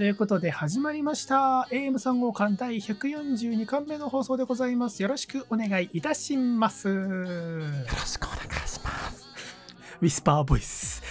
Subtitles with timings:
[0.00, 1.68] ということで始まりました。
[1.70, 5.02] AM3 号館第142巻目の放送でございます。
[5.02, 6.88] よろしくお願いいたします。
[6.88, 9.28] よろしくお願いします。
[10.00, 11.02] ウィスパーボイス。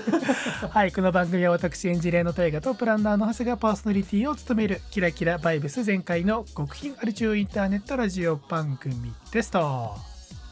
[0.70, 9.94] はいこの番組は私エンジニアの大河とプランナーの長谷がパーソナリティを務めるキラキラバイブス全開の極貧アル中インターネットラジオ番組ですと。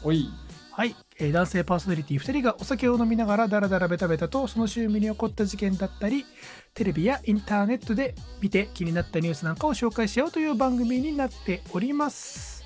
[0.03, 0.29] おい。
[0.71, 6.25] はい、えー、男性パーソナリティ2人がお酒を飲みながらダラダラベタベタとその週目に起こった事件だったり
[6.73, 12.65] テレビやインターネットで見て気になったニュースなんかを紹介しようという番組になっております。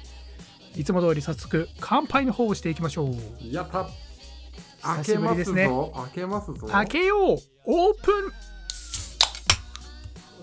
[0.78, 3.16] いつも通り早速乾杯の方をしていきましょう。
[3.42, 3.90] やった。
[4.82, 5.70] 開けますですね。
[5.94, 6.68] 開けますぞ。
[6.68, 7.38] 開けよう。
[7.66, 8.32] オープン。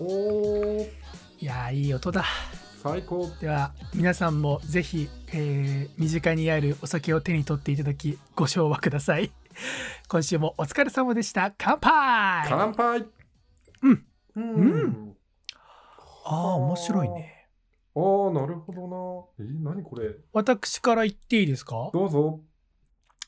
[0.05, 0.85] お
[1.39, 2.25] いやいい音だ
[2.83, 3.29] 最高。
[3.39, 9.31] では皆さんもぜひ、えー、身近にあるお酒を手に取っていただきご唱和ください。
[10.09, 11.53] 今週もお疲れ様でした。
[11.57, 12.45] 乾杯！
[12.49, 13.05] 乾杯。
[13.83, 14.05] うん。
[14.35, 15.17] うん、うん、
[16.25, 17.47] ああ面白いね。
[17.95, 19.45] ああなるほどな。
[19.47, 20.15] え何これ？
[20.33, 21.89] 私から言っていいですか？
[21.93, 22.41] どうぞ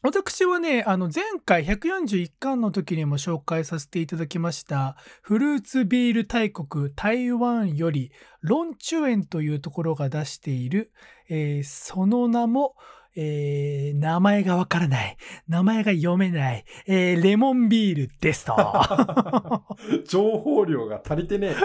[0.06, 10.92] 私はね、あの前回141巻の時にも紹介させていただきましたフルーツビール大国台湾よりロンチュエンというところが出している、
[11.28, 12.76] えー、その名も、
[13.16, 15.18] えー、名前がわからない。
[15.48, 16.66] 名前が読めない。
[16.86, 18.56] えー、レモンビールですと。
[20.08, 21.56] 情報量が足りてねえ。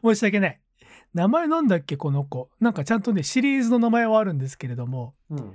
[0.02, 0.60] 申し訳ない。
[1.12, 2.48] 名前なんだっけこの子。
[2.60, 5.12] なんかちゃんとね、シリーズの名前はあるんですけれども。
[5.28, 5.52] うん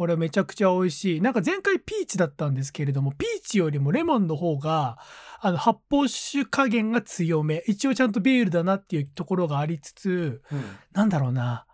[0.00, 1.20] これめちゃくちゃ美味しい。
[1.20, 4.96] なんか前回ピーチだったんですけれども、ピーチよりもレモンの方が、
[5.42, 7.62] あの、発泡酒加減が強め。
[7.66, 11.66] 一応ちゃんとビールだなっていうところがありつつ、うん、なんだろうな。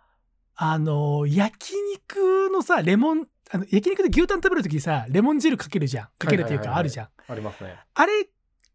[0.57, 6.09] あの、焼肉のさ、レモン、あの焼肉で牛タン食べるときさ、レモン汁かけるじゃん。
[6.19, 7.09] かけるというか、あるじゃん。
[7.29, 7.79] ありますね。
[7.93, 8.11] あれ、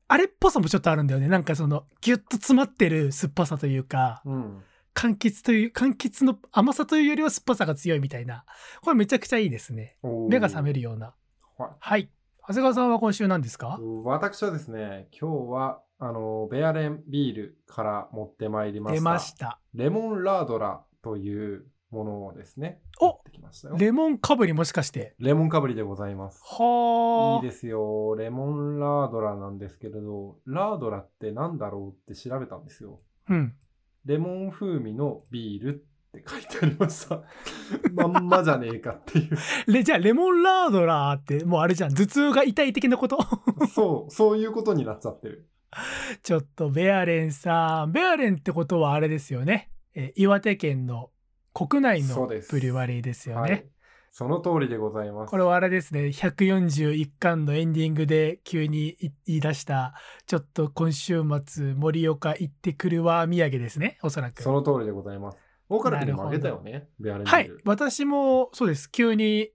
[0.08, 1.28] あれっぽさもちょっとあるんだよね。
[1.28, 4.62] なんかその、ギュッと詰まってる酸っぱさというか、うん
[4.94, 8.44] 柑橘という、柑橘の甘さというよりは酸っぱさが強いみたいな。
[8.82, 9.96] これめちゃくちゃいいですね。
[10.28, 11.14] 目が覚めるような。
[11.58, 11.70] はい。
[11.78, 12.10] はい。
[12.40, 13.78] 長谷川さんは今週何ですか？
[14.04, 19.00] 私はですね、今日は、あの、ベアレンビールから持ってまいりました。
[19.00, 19.60] 出ました。
[19.74, 22.80] レモンラードラというものをですね。
[23.00, 23.20] お
[23.76, 25.14] レモンかぶりもしかして。
[25.18, 26.42] レモンかぶりでございます。
[26.42, 27.44] はあ。
[27.44, 28.16] いいですよ。
[28.16, 32.98] レモンラードラなんですけれど、ラードラって何だろうって調べたんですよ。
[33.28, 33.54] うん。
[34.04, 35.84] レモン風味のビール
[36.18, 37.22] って書いてありました。
[37.94, 39.28] まんまじゃねえかってい
[39.68, 43.18] うで、じゃあ、レモンラードラーって、もうあれじゃん、頭痛が痛い的なこと？
[43.72, 45.48] そう、そういうことになっちゃってる。
[46.22, 47.92] ちょっと、ベアレンさん。
[47.92, 49.70] ベアレンってことはあれですよね。
[49.94, 51.10] え岩手県の
[51.54, 53.66] 国内のブリュワリーですよね。
[54.12, 55.30] その通りでございます。
[55.30, 58.94] これはあれですね、141巻のエンディングで急に
[59.26, 59.94] 言い出した、
[60.26, 64.42] ちょっと今週末、盛岡行ってくるわ土産ですね、おそらく。
[64.42, 65.38] その通りでございます。
[65.70, 66.88] 大から君もあげたよね、
[67.24, 68.90] はい、私もそうです。
[68.90, 69.48] 急に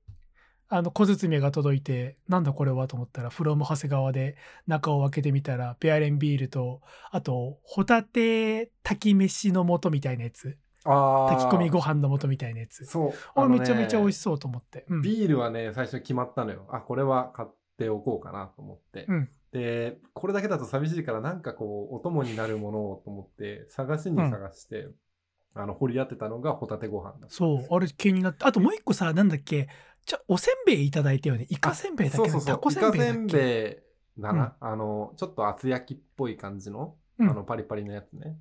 [0.69, 6.81] あの小包が届いて、なんだこれはと思ったら、フロム長谷川で中を開けてみたら、ペアレンビールと、
[7.12, 10.57] あと、ホタテ炊き飯の素みたいなやつ。
[10.84, 12.86] 炊き込みご飯の素みたいなやつ。
[12.86, 13.12] そう。
[13.36, 16.68] あ、ね、めちゃめちゃ美味しそうと思って、うん、ビールはね、最初決まったのよ。
[16.72, 19.06] あ、これは買っておこうかなと思って。
[19.08, 28.46] うん、で、これだけだと寂しいからなんかこう、お供になるものをと思って、探しに探して、うん、あの、掘り当てたのがホタテご飯だそう、あれ気になって。
[28.46, 29.68] あともう一個さ、なんだっけ、
[30.06, 31.48] じゃおせんべいいただいたよね。
[31.50, 32.30] イカせんべいだっけ？
[32.30, 32.56] そうそうそう。
[32.56, 33.14] タコせんべいだっけ？
[33.14, 33.84] イカせんべ
[34.18, 34.56] いだな。
[34.62, 38.38] あの、ちょっと厚焼きっぽい感じの、あの、パリパリのやつね。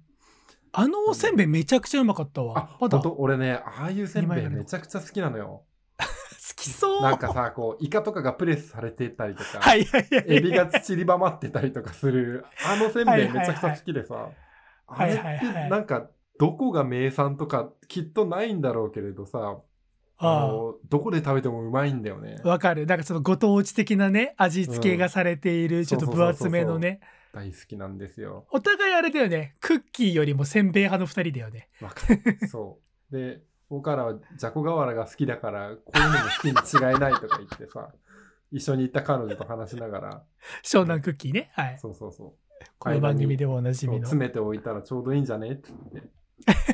[0.79, 2.59] あのおせんべいめちゃくちゃうまかったわ。
[2.59, 3.01] あ、まだ？
[3.17, 5.63] 俺ね、ああいうせんべいめちゃくちゃ好きなのよ。
[5.99, 6.07] 好
[6.55, 7.03] きそう。
[7.03, 14.29] なんかさ、こう、イカとかがプレスされてたりとか、はいはいはい、エビが散りばまってたりとかする、あのせんべいめちゃくちゃ好きでさ、
[14.87, 19.57] あれってなんか、どこが名産とかきっとないんだろうけれどさ、
[20.19, 22.37] あのどこで食べてもうまいんだよね。
[22.45, 22.85] わかる。
[22.85, 27.01] なんかそのご当地的なね、味付けがされている、うん、ちょっと分厚めのね。
[27.37, 28.47] 大好きなんですよ。
[28.51, 29.57] お互いあれだよね。
[29.61, 31.69] クッキーよりもせんべい派の二人だよね。
[31.83, 32.49] わかる。
[32.49, 32.81] そ
[33.13, 33.15] う。
[33.15, 36.45] で、僕からはじゃこ瓦が好きだから、こういうのも好き
[36.81, 37.93] に違いないとか言ってさ、
[38.51, 40.23] 一緒に行った彼女と話しながら。
[40.65, 41.51] 湘南クッキーね。
[41.53, 41.79] はい。
[41.79, 42.33] そうそうそう。
[42.79, 44.07] この番組でもおなじみの。
[44.07, 45.51] 詰めておいたらちょうどいいんじゃね？
[45.53, 46.05] って言っ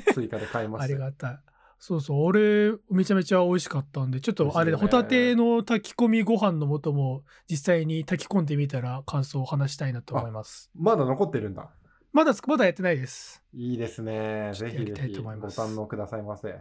[0.06, 0.84] て、追加で買いました。
[0.94, 1.38] ありがたい。
[1.84, 10.70] そうそう、俺、めちゃめちゃ美味しかったんで、ちょっとあれ、ホタテの炊き込みご飯の素も実際に炊き込んでみたら感想を話したいなと思います。
[10.76, 11.70] まだ残ってるんだ。
[12.12, 13.42] まだ、まだやってないです。
[13.52, 14.52] いいですね。
[14.54, 16.56] ぜひぜひご堪能くださいませ。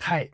[0.00, 0.30] はい。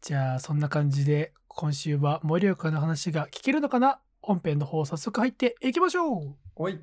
[0.00, 4.00] じゃあ、そんな感じで、今週は盛岡の話が聞けるのかな？
[4.22, 6.80] 本編の方早速入っていきましょうおい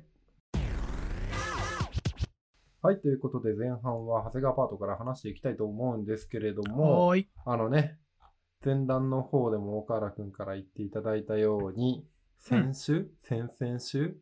[2.80, 7.12] はい、ということで前半は長谷川パートから話していきたいと思うんですけれども、
[7.44, 7.98] あのね、
[8.64, 12.06] 前段の方でも岡原くんから言っていただいたように、
[12.38, 14.16] 先週、うん、先々週、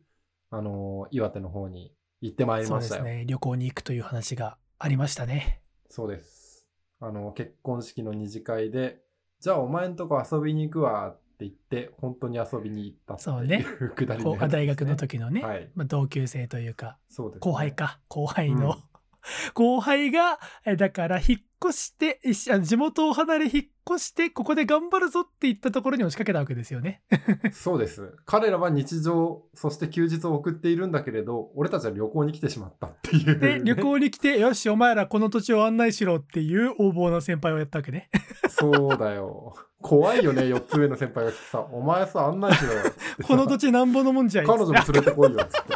[0.49, 3.01] あのー、岩手の方に行ってまいりましたよ。
[3.01, 3.25] そうですね。
[3.27, 5.61] 旅行に行くという話がありましたね。
[5.89, 6.67] そうです。
[6.99, 9.03] あの、結婚式の二次会で、
[9.39, 18.75] じゃあお前んとこ遊びに行くわって言って、本当に遊びに行ったっていうくだり、ね、大学の時のね、はい、まあ、同級生というか、そうです、ね、後輩か、後輩の、うん、
[19.53, 20.39] 後輩が、
[20.77, 27.01] だから引っ越して地元を離れ引っ越してここで頑張るぞって言ったところに押しかけたわけですよね。
[27.51, 28.15] そうです。
[28.25, 38.09] 彼らは日常そして休日を送っているんだけれど俺たちは旅行に来てしまったっていう、ね、で旅行に来てよしお前らこの土地を案内しろっていう横暴な先輩をやったわけね。
[38.49, 39.55] そうだよ。
[39.81, 42.81] 怖いよね4つ上の先輩が来てさお前さ案内しろよ
[43.23, 45.73] この土地なんぼのもんじゃい彼女も連れてこいよっつって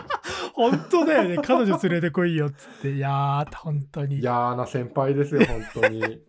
[0.53, 6.21] 本当だよね彼女連れてこいよっつっていやー本当に嫌な先輩ですよ本当に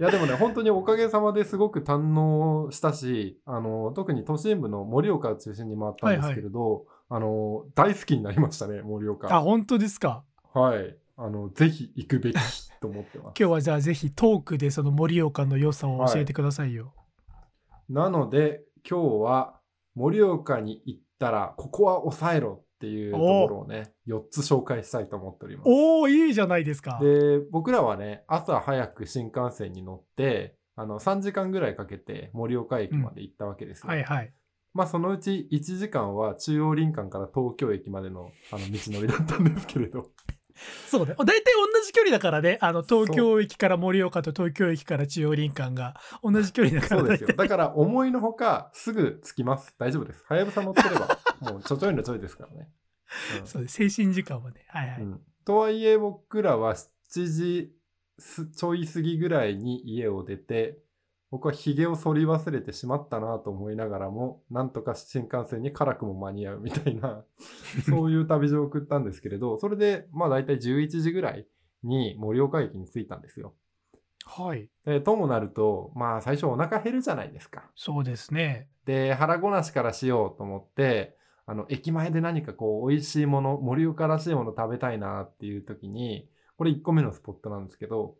[0.00, 9.32] いやでもね、本当におかげさまですごく堪能したし、あの、特に都心部の盛岡を中心に回ったんですけれど、はいはい、あの、大好きになりましたね、盛岡。
[9.32, 10.24] あ、本当ですか？
[10.54, 10.96] はい。
[11.16, 12.38] あの、ぜひ行くべき
[12.80, 13.34] と思ってます。
[13.38, 16.94] 今日はじゃあぜひトークでその盛岡の良さを教えてくださいよ。
[17.70, 19.60] はい、なので、今日は
[19.94, 25.68] 盛岡に行ったら、ここは抑えろっていうところをね、4つ紹介したいと思っております。
[25.68, 26.98] おお、いいじゃないですか。
[27.00, 33.84] で、僕らはね、朝早く新幹線に乗って、あの、3時間ぐらいかけて盛岡駅まで行ったわけですよ。
[33.84, 34.32] うん、はいはい。
[34.74, 40.10] まあ、そのうち1時間は中央林間から東京駅までのあの道のりだったんですけれど。
[40.88, 41.14] そうね。
[41.18, 42.58] 大体同じ距離だからね。
[42.60, 47.28] あの、東京駅から盛岡と東京駅から中央林間が同じ距離だからそうですよ。
[47.36, 49.74] だから思いのほかすぐ着きます。
[49.78, 50.24] 大丈夫です。
[50.28, 52.68] はやぶさ乗ってれば、 もうちょちょいのちょいですからね。
[53.40, 53.74] うん、そうです。
[53.74, 54.64] 精神時間はね。
[54.68, 55.02] はいはい。
[55.02, 57.72] うん、とはいえ僕らは7時
[58.56, 60.78] ちょい過ぎぐらいに家を出て、
[61.32, 67.24] 僕は髭を剃り忘れてしまったなと思いながらも、なんとか新幹線に辛くも間に合うみたいな、
[67.88, 71.48] そういう旅路を送ったんですけれど、それで、まあ大体11時ぐらい
[71.82, 73.54] に盛岡駅に着いたんですよ。
[74.26, 74.68] はい。
[74.84, 77.64] で、ともなると、まあ最初お腹減るじゃないですか。
[77.76, 78.68] そうですね。
[78.84, 88.16] で、腹ごなしからしようと思って、あの、駅前で何かこう、美味しいもの、盛岡らしいもの食べたいなっていう時に、これ1個目のスポットなんですけど、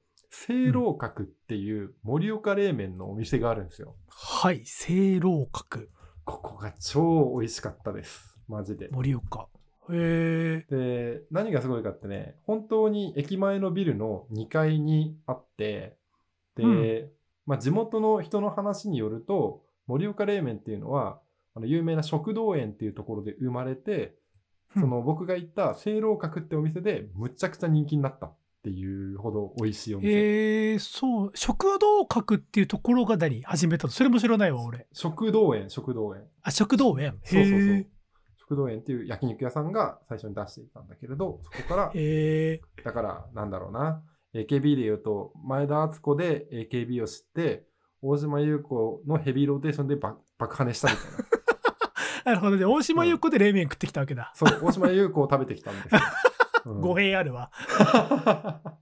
[0.46, 3.96] 清楼閣っていう盛岡冷麺のお店があるんですよ。
[4.08, 5.88] はい、清楼閣。
[6.24, 8.38] ここが超美味しかったです。
[8.48, 8.88] マジで。
[8.90, 9.48] 盛岡。
[9.90, 10.74] へえ。
[10.74, 15.98] で、何がすごいかってね、本当に駅前のビルの2階にあって、
[16.56, 17.10] で、うん、
[17.46, 21.20] まあ、地元の人の話によると、盛岡冷麺っていうのは、
[21.54, 24.14] あの有名な食道園っていうところで生まれて、
[24.74, 30.12] その僕が行った清楼閣ってお店でむちゃくちゃ人気になったっていうほど美味しいお店。
[30.12, 31.30] えー、そう。
[31.34, 34.86] 食堂閣っていうところが何始めたのそれも知らないわ、俺。
[34.92, 36.22] 食堂園、食堂園。
[36.42, 37.86] あ、食堂園そうそうそう。
[38.38, 44.00] 食堂園っていう焼肉屋さんが最初に出していたんだけれど、そこから、えー、だから、なんだろうな。
[44.34, 47.64] AKB で言うと、前田敦子で AKB を知って、
[48.00, 51.31] 大島優子のヘビーローテーションで爆破ねしたみたいな。
[52.24, 52.64] なるほどね。
[52.64, 54.32] 大島優子で冷麺食ってきたわけだ。
[54.34, 56.00] そう、大島優子を食べてきたんですよ。
[56.80, 57.50] 語弊あるわ。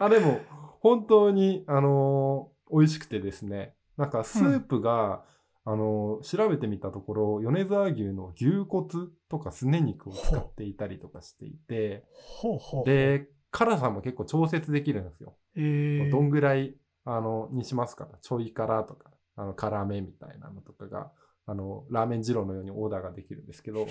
[0.00, 0.40] あ、でも、
[0.80, 3.74] 本当に、あのー、美味しくてですね。
[3.96, 5.24] なんか、スープが、
[5.66, 8.86] うん、あのー、調べてみたところ、米沢牛の牛骨
[9.28, 15.36] とかすね肉を使っていたりとかしていて、ほうほうで、辛さも結構調節できるんですよ。
[15.56, 21.12] えー、どんぐらい、あの、にしますかちょい辛とか、あの、辛めみたいなのとかが、
[21.46, 23.86] あの、ラーメン二郎のようにオーダーができるんですけど、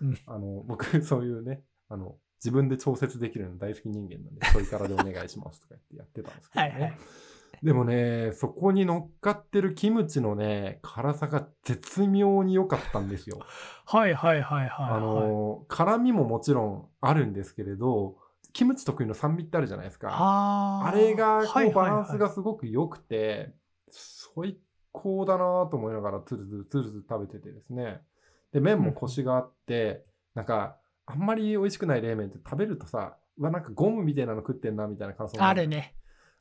[0.00, 6.70] うん、あの、僕、 そういうね、あの、自分で調節できるの大好き人間なんで、それからでお願いしますとか言ってやってたんですけどね。
[6.70, 6.98] はいはい、
[7.62, 13.40] でもね、そこに乗っかってるキムチのね、辛さが絶妙に良かったんですよ。
[13.86, 18.18] はいはいはいはい、はい、あの、辛みももちろんあるんですけれど、
[18.52, 20.10] キムチ得意の酸味ってあるじゃないですか。
[20.12, 23.54] ああれが、こう、バランスがすごく良くて、はいはいはい、
[23.88, 24.58] 最
[24.94, 28.00] 高だなと思いながら、つるつるつるつる食べててですね。
[28.52, 35.96] で、麺もコシがあって、うん、なんか、あんまり美味しくない冷麺って食べるとさ、うわ、なんかゴムみたいなの食ってんな、みたいな感想あるね。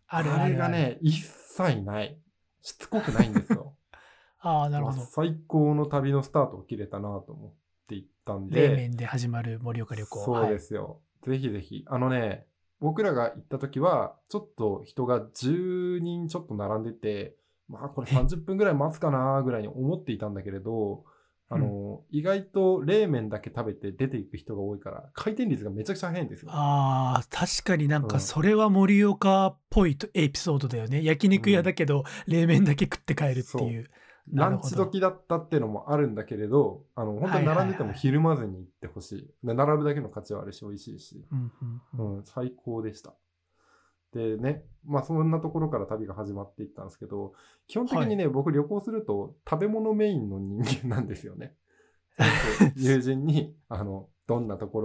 [0.07, 2.17] あるあれがね、一切ない。
[2.61, 3.75] しつこくないんですよ。
[4.39, 4.99] ああ、なるほど。
[5.05, 7.53] 最高の旅のスタートを切れたなと思っ
[7.87, 8.69] て行ったんで。
[8.69, 10.23] 冷麺で始まる盛岡旅行。
[10.23, 11.01] そうですよ。
[11.25, 11.83] はい、ぜひぜひ。
[11.87, 12.45] あのね、
[12.79, 17.35] 僕らが行った時は、ちょっと人が10人ちょっと並んでて、
[17.67, 21.03] まあこれ30分ぐらい待つかなぐらいに思っていたんだけれど、
[21.49, 26.51] あの、意外と冷麺だけ食べて出ていく人が多いから、回転率がめちゃくちゃ速いんですよ。
[26.51, 31.03] ああ、確かになんうんかそれは盛岡っぽいとエピソードだよね。
[31.03, 33.89] 焼肉屋だけど、冷麺だけ食って帰るっていう。
[34.31, 39.27] なランチ時だったっていうのもあるんでけれど、あの、本当に並んでてもひるまずに行ってほしい。
[39.43, 41.25] で並ぶだけの価値はあるし、美味しいし。
[41.31, 43.13] うんうんうんうん、最高でした。
[44.13, 47.33] でね、まあそんなところから旅が始まっていったんですけど、
[47.67, 51.55] 基本的にね、僕旅行すると食べ物メインの人間なんですよね。
[52.77, 54.81] 友人に、あの、どんなとこ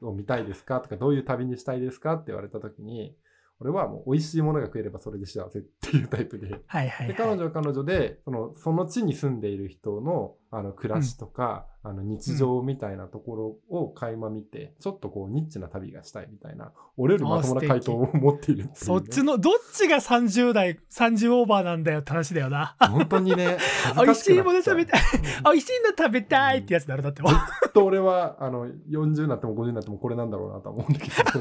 [0.00, 3.16] ろを見たいですかとか、どういう旅にしたいですかって言われた時に、
[3.64, 6.60] 俺はもう美味しいものが食えればそれで幸せっていうタイプで。
[6.66, 7.22] はいはい、ではい。
[7.22, 22.76] 彼女は彼女でそのその地に住んでいる人のあの暮らしとか、あの日常みたいなところを垣間見て、ちょっとこうニッチな旅がしたいみたいな俺よりまともな回答を持っているっていうね、そっちの、どっちが30代、30オーバーなんだよって話だよな。
[22.78, 23.58] 本当にね
[23.96, 25.00] 美味しいもの食べたい。
[25.00, 25.02] い
[25.44, 27.22] 美味しいの食べたいってやつだろ、だって。
[27.22, 27.28] ず
[27.68, 31.40] っと俺はあの40になっても50になってもこれなんだろうなとは思うんだけど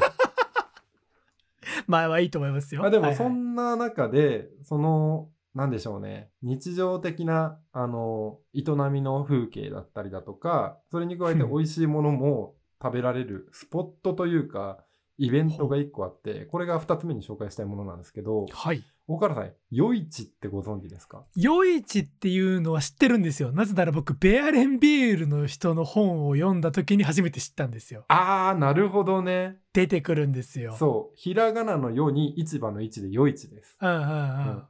[1.88, 2.82] 前はいいと思いますよ。
[2.82, 14.84] まあでもはいはいそんな中で、そのなんでしょうね日常的なあの営みの風景だったりだとかそれに加えてうん美味しいものも食べられるスポットというか
[15.18, 18.84] イベントが1個あってこれが2つ目に紹介したいものなんですけどはい。
[19.06, 21.26] 大原さん夜市ってご存知ですか？
[21.36, 23.52] 夜市っていうのは知ってるんですよ。
[23.52, 28.06] なぜなら僕、ベアレンビールの人の本を読んだ時に初めて知ったんですよ。
[28.08, 30.76] あーなるほどね出てくるんですよ。
[30.80, 34.64] そうひらがなの夜に市場の市で夜市ですうんうん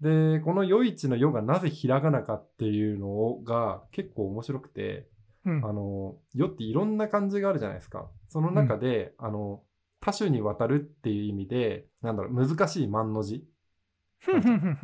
[0.00, 0.34] うん。
[0.36, 5.06] でこの夜市の夜がなぜひらがなかっていうのが結構面白くて
[5.46, 8.08] うんあの、世っていろんな漢字があるじゃないですか。
[8.30, 9.60] その中で、あの、
[10.04, 13.46] 多種にわたるっていう意味で、なんだろう、難しい万の字。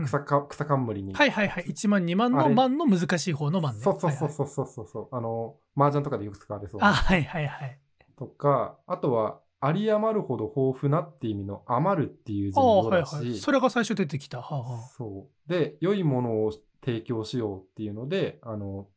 [0.05, 1.12] 草か、草冠に。
[1.15, 1.65] はいはいはい。
[1.65, 3.81] 1万2万の万の難しい方の万ね。
[3.83, 5.17] そうそうそうそうそうそう。
[5.17, 6.95] あの、麻雀とかでよく使われそうあ、な。
[6.95, 7.79] はいはいはい。
[8.17, 13.35] とか、あとは、有り余るほど豊富なっていう意味の余るっていう字ああ、もはいだし、はい。
[13.39, 14.41] それが最初出てきた。
[14.41, 15.49] はあはあそう。
[15.50, 18.89] で、良いものを提供しようっていうので、あの、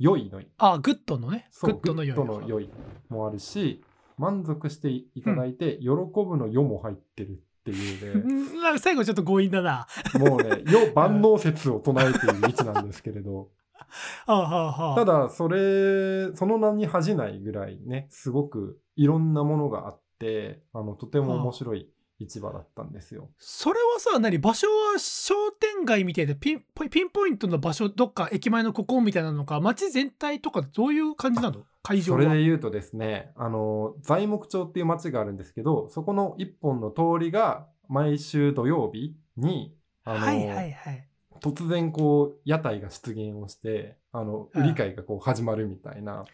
[0.00, 1.48] 良いのあ、グッドのね。
[1.62, 2.16] グッドの良い。
[2.16, 2.70] グッドの良い
[3.08, 3.84] もあるし、
[4.20, 9.86] 満足していただいて、喜ぶの世も入ってるっていうね、 最後ちょっと強引だな。
[10.18, 13.48] もうね、世万能説を唱えている位置なんですけれど、
[14.26, 21.88] ただ、それ、その名に恥じないぐらいね、すごくいろんなものがあって、あの、とても面白い
[22.20, 23.30] 市場だったんですよ。
[23.38, 31.64] それはさ、何場所は商店街みたいでピンポイピンポイントの場所、どっか駅前のここみたいなのか、街全体とかどういう感じなの？
[31.82, 32.22] 会場は。
[32.22, 39.74] それで言うとですね、あの、材木町っていう町があるんですけど、そこの一本の通りが毎週土曜日に、
[40.04, 41.06] あの、はいはいはい。
[41.40, 46.26] 突然こう屋台が出現をしてあのうん売り買いがこう始まるみたいな、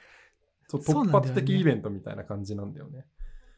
[0.66, 3.04] そう突そうなんだよね発的イベントみたいな感じなんだよね。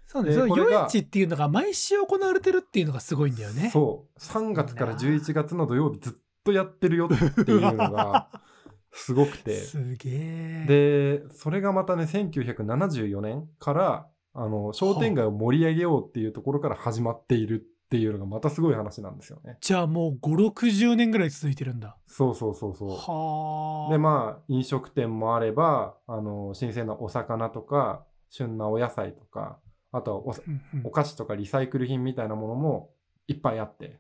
[0.09, 0.35] そうね。
[0.35, 3.69] 夜市っていうのが毎週行われてるっていうのがすごいんだよね。
[3.71, 6.13] そう3月から11月の土曜日ずっ
[6.45, 8.31] とやってるよっていうのが
[8.91, 10.65] すごくてすげえ。
[10.67, 19.59] でそれがまたね1974年からあの商店街を盛り上げようっていうところから始まっているっていうのがまたすごい話なんですよね。
[19.61, 21.99] じゃあもう5、60年ぐらい続いてるんだ。
[22.07, 22.89] そうそうそうそう。
[22.91, 23.93] はあ。
[23.93, 29.59] でまあ飲食店もあればあの新鮮なお魚とか旬なお野菜とか
[29.93, 32.91] あとはおうんうんお菓子とかリサイクル品みたいなものも
[33.27, 33.99] いっぱいあって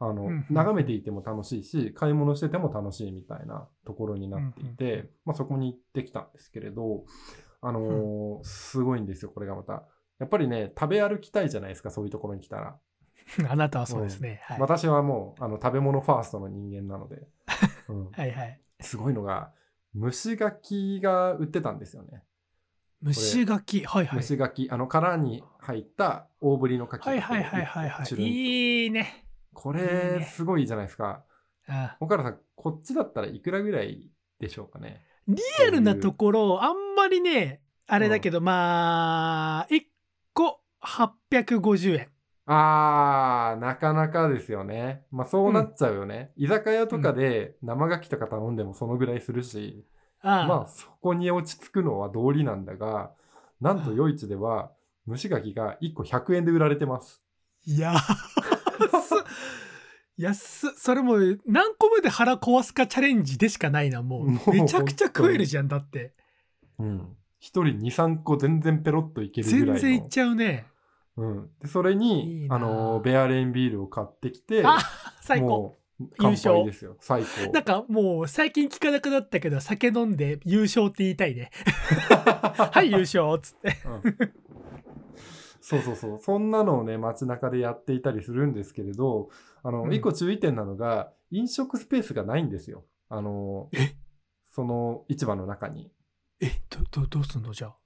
[0.00, 7.04] あの、うんうん眺めていても楽しいし買い物してても楽しいみたいなところになっていて、うんうんまあ、そこに行ってきたんですけれど
[7.60, 9.84] あのーすごいんですよこれがまた。
[10.18, 12.78] やっぱりね食べ歩きたいじゃないですかそういうところに来たら。
[13.48, 14.40] あなたはそうですね。
[14.44, 14.60] はい。
[14.60, 17.26] 私はもうあの食べ物ファーストの人間なので、
[17.88, 18.60] うん、 はいはい。
[18.80, 19.52] すごいのが
[19.94, 22.22] 蒸し柿が売ってたんですよね。
[23.02, 23.84] 蒸し柿。
[23.84, 24.20] はいはい。
[24.20, 27.08] 蒸し柿、あの殻に入った大ぶりの柿。
[27.08, 28.22] はいはいはいはいはい。
[28.22, 29.24] いいね。
[29.54, 31.24] これねすごいじゃないですか。
[31.68, 35.02] あ岡田さん、こっちだったらいくらぐらいでしょうかね？
[35.26, 39.82] リアルなところ、あんまりね、あれだけど、まあ、1
[40.32, 42.08] 個850円。
[42.46, 45.04] あー、なかなかですよね。
[45.10, 46.32] まあそうなっちゃうよね。
[46.36, 49.84] 居酒屋とかで生牡蠣とか頼んでもそのぐらいするし、
[50.22, 53.12] まあそこに落ち着くのは道理なんだが、
[53.60, 54.70] なんと夜市では
[55.08, 57.22] 蒸し牡蠣が1個100円で売られてます。
[57.66, 57.94] いや
[60.16, 60.70] 安っ。
[60.76, 66.12] それもう何個目で腹壊すかチャレンジでしかないなももううめちゃくちゃ食えるじゃんだって。
[66.78, 67.16] うん。
[67.40, 69.72] 一人2、3個全然ペロッといけるぐらいの。
[69.74, 70.66] 全然いっちゃうね。
[71.16, 71.50] うん。
[71.60, 72.58] で、それに、あ。
[72.58, 74.78] の、ベアレンビールを買ってきて、あ
[75.20, 76.96] 最高も乾杯ですよ。
[77.00, 77.50] 最高。
[77.52, 81.50] なんかもう最近聞かなくなったけど、酒飲んで優勝って言いたいね。
[82.72, 83.76] はい、優勝っつって。
[83.86, 84.32] うん
[85.60, 86.18] そうそうそう。
[86.18, 89.28] そんなのをね、街中でやっていたりするんですけれど、
[89.62, 92.86] あの、うん一個注意点なのが、飲食スペースがないんですよ。
[93.10, 93.94] あの、え？
[94.50, 95.90] その市場の中に。
[96.40, 97.76] え、ど、ど、どうすんのじゃあ？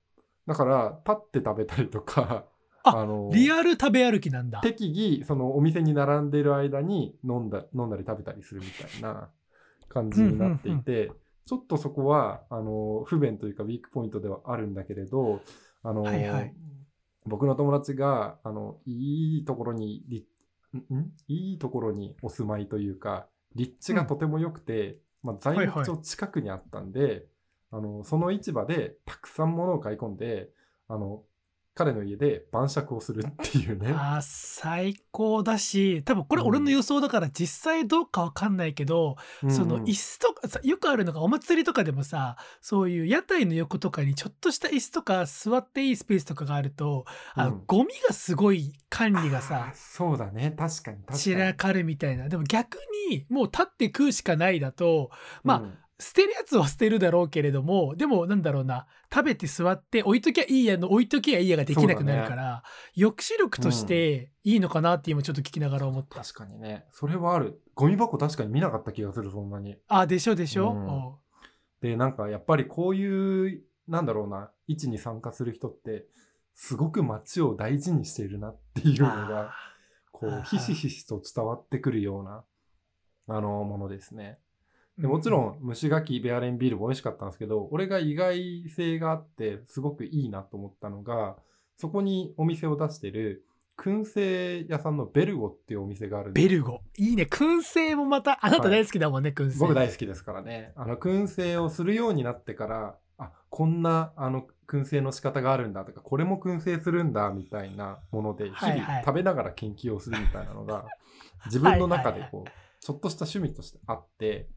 [0.46, 2.44] だから、立って食べたりとか、
[2.84, 4.60] あの、リアル食べ歩きなんだ。
[4.60, 9.30] 適宜、そのお店に並んでいる間に飲んだ、飲んだり食べたりするみたいな
[9.88, 11.12] 感じになっていて、
[11.46, 15.40] ちょっとそこは、あの、不便というかウィークポイントではあるんだけれど、
[15.82, 16.54] あの、はいはい。
[17.24, 20.04] 僕の友達が、あの、いいところに、
[21.28, 27.26] いいところにお住まいというか、立地がとても良くて、まあ、材木町近くにあったんで、
[27.70, 30.50] あの、その市場でたくさん物を買い込んで、
[30.88, 31.22] あの、
[31.74, 33.94] 彼の家で晩酌をするっていうね。
[33.96, 39.16] あー最高だし多分これ俺の予想だから実際どうかわかんないけど、
[39.48, 50.54] その椅子とかさよくあるのがお祭りとかでもさそういう屋台の横とかにちょっとした椅子とか座っていいスペースとかがあるとあの、うんゴミがすごい管理があさーそうだね。
[50.58, 51.18] 確かに確かに。
[51.18, 55.10] 散らかるみたいなでも逆にもう立って食うしかないだと
[55.42, 62.62] まあうん捨てるやつは捨てるだろうけれどもでもなんだろうな食べて座って置いときゃいいやの置いときゃいいやができなくなるから、
[62.94, 66.20] 抑止力としていいのかなって今ちょっと聞きながら思った。
[66.20, 66.86] 確かにね。
[66.90, 67.60] それはある。
[67.74, 69.76] ゴミ箱確かに見なかった気がする、そんなに。
[69.88, 71.18] あでしょでしょ、うんお
[71.82, 76.06] で、なんかやっぱりこういう、なんだろうな、位置に参加する人って、
[76.54, 79.52] すごく街を大事にしているなっていうのが、
[80.10, 82.44] こう、ひしひしと伝わってくるような、
[83.28, 84.38] あの、ものですね。
[84.98, 91.36] ーでもちろん、蒸し柿ベアレンビールも美味しかったんですけど、俺が意外性があって、すごくいいなと思ったのが、
[91.76, 93.46] そこにお店を出してる、
[93.78, 96.48] 燻製屋さんのベルゴっていうお店があるんです。
[96.48, 96.80] ベルゴ。
[96.98, 97.24] いいね。
[97.24, 99.58] 燻製もまたあなた大好きだもんね、燻製。
[99.58, 100.72] 僕大好きですからね。
[100.76, 108.80] あの、燻製をするようになってから、あ、こんな、あの、燻製の仕方があるんだとか、これも燻製するんだ、みたいなもので、日はいはい。
[108.80, 110.86] 々食べながら研究をするみたいなのが、
[111.46, 112.50] 自分の中はいはいでこう、
[112.80, 114.48] ちょっとした趣味としてあって、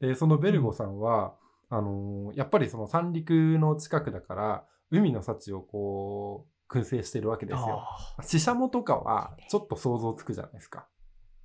[0.00, 1.34] で、そのベルゴさんは、
[1.70, 7.82] あのーやっぱりその三陸の近くだから、海の幸をこう、燻製してるわけですよ。
[8.18, 10.86] あシシャモとかは、ちょっと想像つくじゃないですか。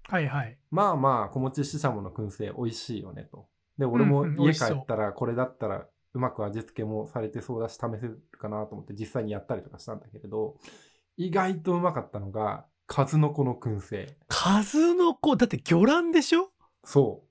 [0.10, 3.48] ーはいはいまあまあ、小餅ししゃもの燻製美味しいよねと。
[3.78, 10.58] で、俺も家帰ったら、これだったらうまく味付けもされてそうだし、試せるかなと思って実際にやったりとかしたんだけれど、
[11.18, 14.18] 意外とうまかったのが、数の子の燻製。
[14.30, 15.36] 数の子？
[15.36, 16.50] だって魚卵でしょ？
[16.84, 17.29] そう。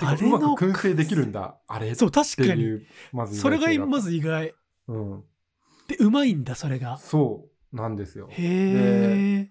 [0.00, 1.56] あれのうまく燻製できるんだ。
[1.66, 2.80] あれっそう確かに。
[3.12, 4.54] まず意それがまず意外。
[4.88, 5.24] うん。
[5.88, 6.98] でうまいんだそれが。
[6.98, 8.28] そうなんですよ。
[8.30, 9.48] へ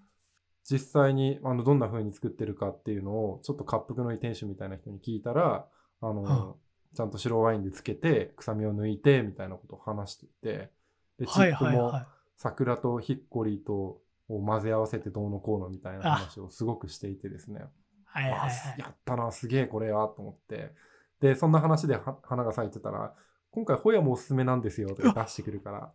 [0.70, 5.66] 実際にあのどんな風に作ってるかっていうのをちょっと滑腹のいい店主みたいな人に聞いたら
[6.00, 6.54] あの、は
[6.94, 10.70] ちゃんと白ワインでつけて臭みを抜いてみたいなことを話していて
[11.18, 12.02] でチはいップも
[12.36, 17.62] 桜とヒッコリーとを混ぜ合わせてどうのこうのみたいな話をすごくしていてですね
[18.10, 18.50] はいはいはい。
[18.50, 20.74] あやったなすげえこれはと思って。
[21.20, 23.12] でそんな話では花が咲いてたら
[23.50, 25.92] 今回ホヤもおすすめなんですよとか出してくるから。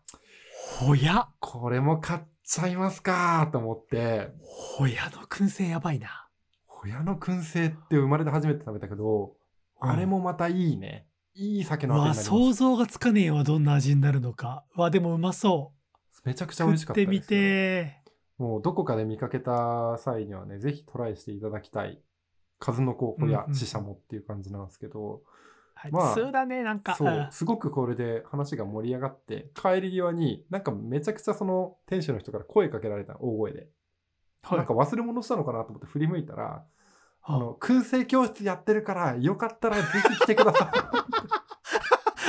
[0.80, 4.30] ほやこれも買っちゃいますかと思って。
[4.42, 6.28] ほやの燻製やばいな。
[6.66, 9.34] ホヤの燻製って生まれて初めて食べたけど、
[9.80, 11.08] あれもまたいいね。
[11.36, 12.30] いい酒うのあてにわなります。
[12.30, 14.66] 想像がつかねえわどんな味になるのか。
[14.76, 15.74] わでもうまそ
[16.26, 16.28] う。
[16.28, 17.14] めちゃくちゃ美味しかったですよ。
[17.14, 18.03] 食ってみて
[18.38, 22.02] もうどこかで見かけた際にはね、ぜひトライしていただきたい。
[22.60, 25.22] 数の子ホヤうんうんシシャモっていう感じなんですけど、
[25.76, 33.68] はいまあ普通だねなんかそう、すごくこれで話が盛り上がって、帰り際になんかめちゃくちゃその店主の人から声かけられたの大声で。
[34.44, 36.66] はいなんか忘れ物したのかなと思って振り向いたら、
[37.22, 40.72] あはの、燻製教室やってるから、よかったらぜひ来てくださ
[41.23, 41.23] い。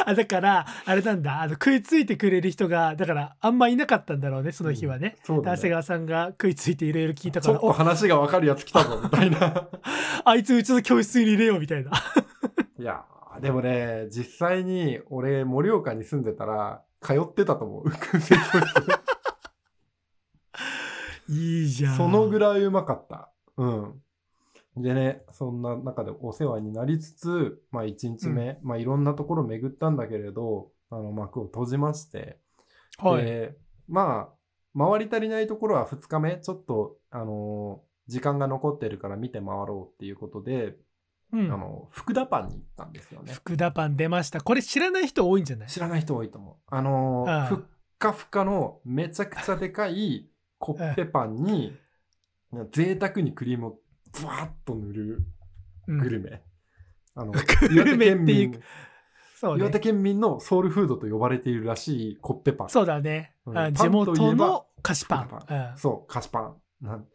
[0.06, 9.68] あだからあれなんだあの食いついてくれる人がだからあんまいなかったんだろうねその日はね、そうだね長谷川さんが食いついていろいろ聞いたちょっとからお話がわかるやつ来たぞ、みたいな。
[10.24, 11.90] あいつうちの教室に入れようみたいな
[12.78, 17.88] いやー、でもね、実際に俺、盛岡に住んでたら、通ってたと思う。
[17.88, 19.04] 燻製教室。
[21.28, 23.30] いいじゃんそのぐらいうまかった。
[23.56, 24.02] うん。
[24.76, 32.38] でね、そんな中でお世話になりつつ、まあ1日目、まあいろんなところ巡ったんだけれど、あの幕を閉じまして、
[32.98, 33.56] はい、で、
[33.88, 34.30] ま
[34.76, 40.76] あ、回り足りないところは2日目、ちょっと、あのー時間が残ってるから見て回ろうっていうことで、
[41.32, 41.50] うん。
[41.50, 43.32] あの、福田パンに行ったんですよね。
[43.32, 44.42] 福田パン出ました。
[44.42, 45.68] これ知らない人多いんじゃない？
[45.70, 46.56] 知らない人多いと思う。
[46.66, 47.58] あのーふっ
[47.98, 51.74] かふかのめちゃくちゃでかいコッペパンに、
[52.72, 53.78] 贅沢にクリームを
[54.20, 55.26] ブワーッと塗る
[55.86, 56.42] グルメ。
[57.14, 57.32] あの、
[57.68, 58.62] グルメっていう岩手県民
[59.34, 59.80] そうね岩手。
[59.80, 62.68] 県民のソウルフードと呼ばれているらしいコッペパン。
[62.70, 63.34] そうだね。
[63.46, 65.54] うん地元の菓子パンコッペ。
[65.54, 67.06] うんそう、菓子パンなん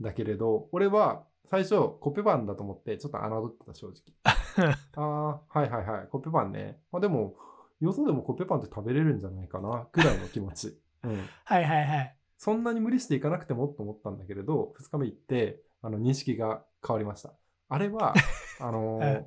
[0.00, 4.74] だけれど、俺は最初コッペパンだと思ってちょっと侮ってた正直。
[4.96, 6.80] ああ、はいはいはい、コッペパンね。
[6.90, 7.36] まあでも、
[7.80, 10.78] よそでもコッペパンって食べれるんじゃないかな、ぐらいの気持ち。
[11.04, 11.28] うん。
[11.44, 12.16] はいはいはい。
[12.38, 17.32] そんなに無理していかなくてもと思ったんだけれど、2日目行って、あの、認識が変わりました。
[17.68, 18.14] あれは、
[18.60, 19.26] あのーうん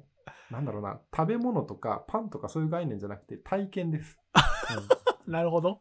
[0.52, 4.18] なんだろうな、食べ物とかパンとかそういう概念じゃなくて体験です。
[5.28, 5.80] うんなるほど。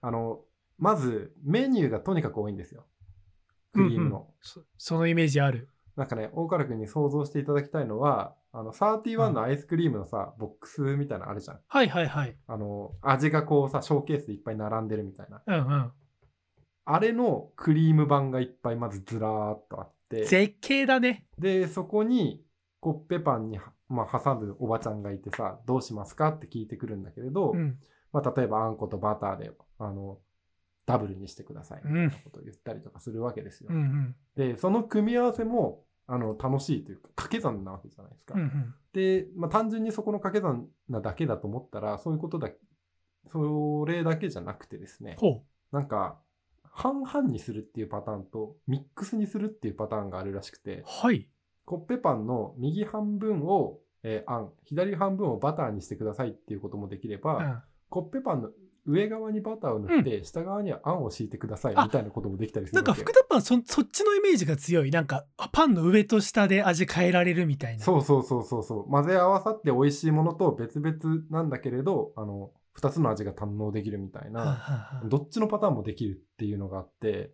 [0.00, 0.40] あの、
[0.78, 2.86] まず、メニューがとにかく多いんですよ。
[3.74, 4.16] クリームの。
[4.16, 5.68] うんうんそそのイメージある。
[5.96, 11.60] なんかね、大原君に想像していただきたいのは、あの、31のアイスクリームのさ、ボックスみたいなのあるじゃん。
[11.66, 12.38] はいはいはい。
[12.46, 15.42] あの、味がこうさ、ショーケースでいっぱい並んでるみたいな。
[15.46, 15.92] うんうん。
[16.84, 21.26] あれのクリーム版がいっぱいまずずらーっとあって、絶景だね。
[21.38, 22.42] で、そこに
[22.80, 27.78] コッペパンに、まあ、挟むおばちゃんがいてさ、どうしますかって聞いてくるんだけれど、うん。
[28.12, 30.18] まあ、例えばあんことバターで、あの、
[30.86, 33.70] ダブルにしてくださいみたいなことを言ったりとかするわけですよ。
[33.70, 34.16] うんうん。
[34.36, 38.34] で、その組み合わせも、あの、楽しいというか、掛け算なわけじゃないですか。
[38.34, 38.74] うんうん。
[38.92, 42.50] で、まあ、単純にそこの掛け算なだけだと思ったら、そういうことだ、
[43.32, 45.42] それだけじゃなくてですね、ほ
[45.72, 46.20] なんか、
[46.76, 51.26] 半々にするっていうパターンと、ミックスにするっていうパターンがあるらしくてう。、はい。
[51.64, 57.62] コッペパンの右半分を、えーあん、左半分をバターにしてくださいっていうこともできれば、うん。
[57.88, 58.50] コッペパンの
[58.84, 64.90] 上側にバターを塗って、下側にはあんを敷いてくださいみたいなこともできたりすなんか福田パンそそっちのイメージが強い。
[64.90, 67.82] なんかあパンの上と下で味変えられるみたいな。
[67.82, 68.90] そうそうそうそうそう。
[68.90, 70.98] 混ぜ合わさって美味しいものと別々
[71.30, 77.32] なんだけれど、あの、二つの味が堪能できるみたいな、どっちのパターンもできるっていうのがあって、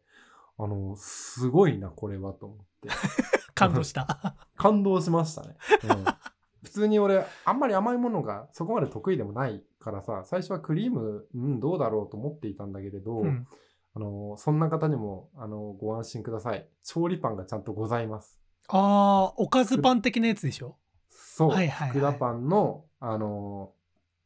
[0.56, 2.88] あの、すごいな、これはと思って。
[3.52, 4.36] 感動した。
[4.56, 5.56] 感動しましたね。
[5.82, 6.04] うん
[6.62, 13.46] 普通に俺、あんまり甘いものがそこまで得意でもないからさ、最初はクリーム、うん、どうだろうと思っていたんだけれど、うん。
[13.94, 16.66] あの、そんな方にも、あの、ご安心ください。
[16.84, 18.40] 調理パンがちゃんとございます。
[18.68, 20.76] ああ、おかずパン的なやつでしょ？
[21.10, 23.72] そう、はいはいはい福田パンの、あの、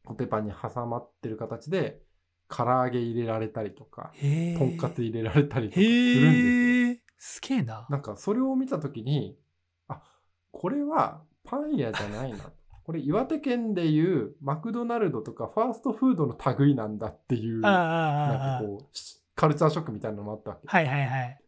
[0.07, 2.01] コッペパンに挟まってる形で、
[2.49, 4.13] 唐揚げ入れられたりとか。
[4.57, 7.39] とんかつ入れられたりとかするんです。
[7.39, 7.87] すげえな。
[7.91, 9.37] なんかそれを見たときに、
[9.89, 10.01] あ、
[10.53, 12.39] これはパン屋じゃないな。
[12.85, 18.61] これ岩手県でいうマクドナルドとかファーストフードの類なんだっていう、なん。
[18.63, 20.69] かこう、しカルチャーショックみたいなのもあったわけ。
[20.69, 21.41] はいはいはい。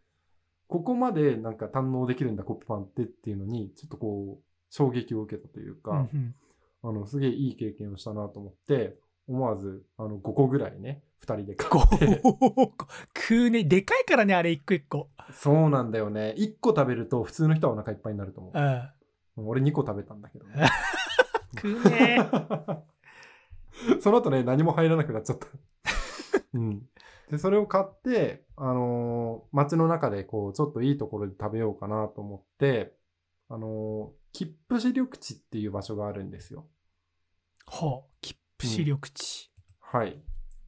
[0.66, 6.34] ここまでなんか堪能できるんだ、コッペパンってっていうのに、ちょっとこう、衝撃を受けたというか、うんうん
[6.82, 12.06] あの、すげえいい経験をしたなと思って、思わず、あの、5個ぐらいね、2人で買こって。
[12.06, 12.22] う、
[13.16, 13.64] 食うね。
[13.64, 15.10] でかいからね、あれ一個一個。
[15.32, 16.34] そうなんだよね。
[16.38, 18.62] 1個食べると普通の人はお腹いっぱいになると思うん。
[18.64, 18.92] う。
[19.48, 20.68] 俺2個食べたんだけどね。
[21.56, 22.18] 食うね。
[24.00, 25.46] その後ね、何も入らなくなっちゃった。
[26.54, 26.82] うん。
[27.30, 32.94] で、それを買って、あのー街の中でこう、ちょっといいところで食べようかなと思って、
[33.48, 36.68] あのー切符視緑地っていう場所があるんですよ。
[37.66, 38.10] ほう。
[38.20, 39.52] 切符視緑地。
[39.80, 40.22] はい。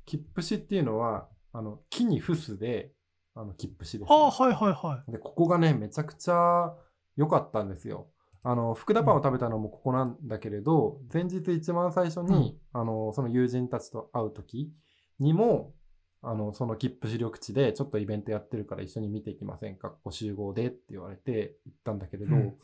[0.06, 2.92] 切符紙っていうのは、あの、木にフスで、
[3.34, 4.06] あの、切符紙です、ね。
[4.08, 5.12] ああ、はいはいはい。
[5.12, 6.74] で、ここがね、めちゃくちゃ
[7.16, 8.10] 良かったんですよ。
[8.42, 14.72] あの、福田パンを食べたのもここなんだけれど、前日一番最初に、あの、その友人たちと会う時
[15.18, 15.74] にも、
[16.22, 19.94] あの、その切符視緑地でちょっとイベントやってるから一緒に見ていきませんか？
[20.04, 22.58] ご集合でって言われて行ったんだけれど、うん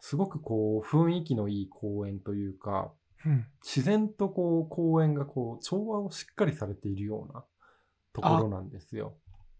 [0.00, 2.92] すごくこう、雰囲気のいい公園というか、
[3.24, 3.46] うん。
[3.62, 7.44] 自然とこう、公園がこう、調和をしっかりされているような
[8.12, 9.14] ところなんですよ。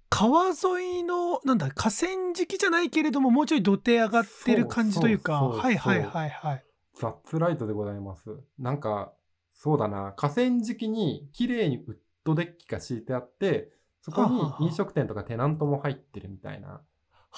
[0.08, 6.64] 川沿いの、なんだ、河川敷じゃないけれども、もうちょい土手上がってる感じというか、はいはいはいはい。
[6.94, 8.30] ザッツライトでございます。
[8.58, 9.12] なんか、
[9.52, 14.26] そうだな、河川敷に綺麗にウッドデッキが敷いてあって、そこ
[14.60, 16.80] に飲食店とかテナントも入ってるみたいな。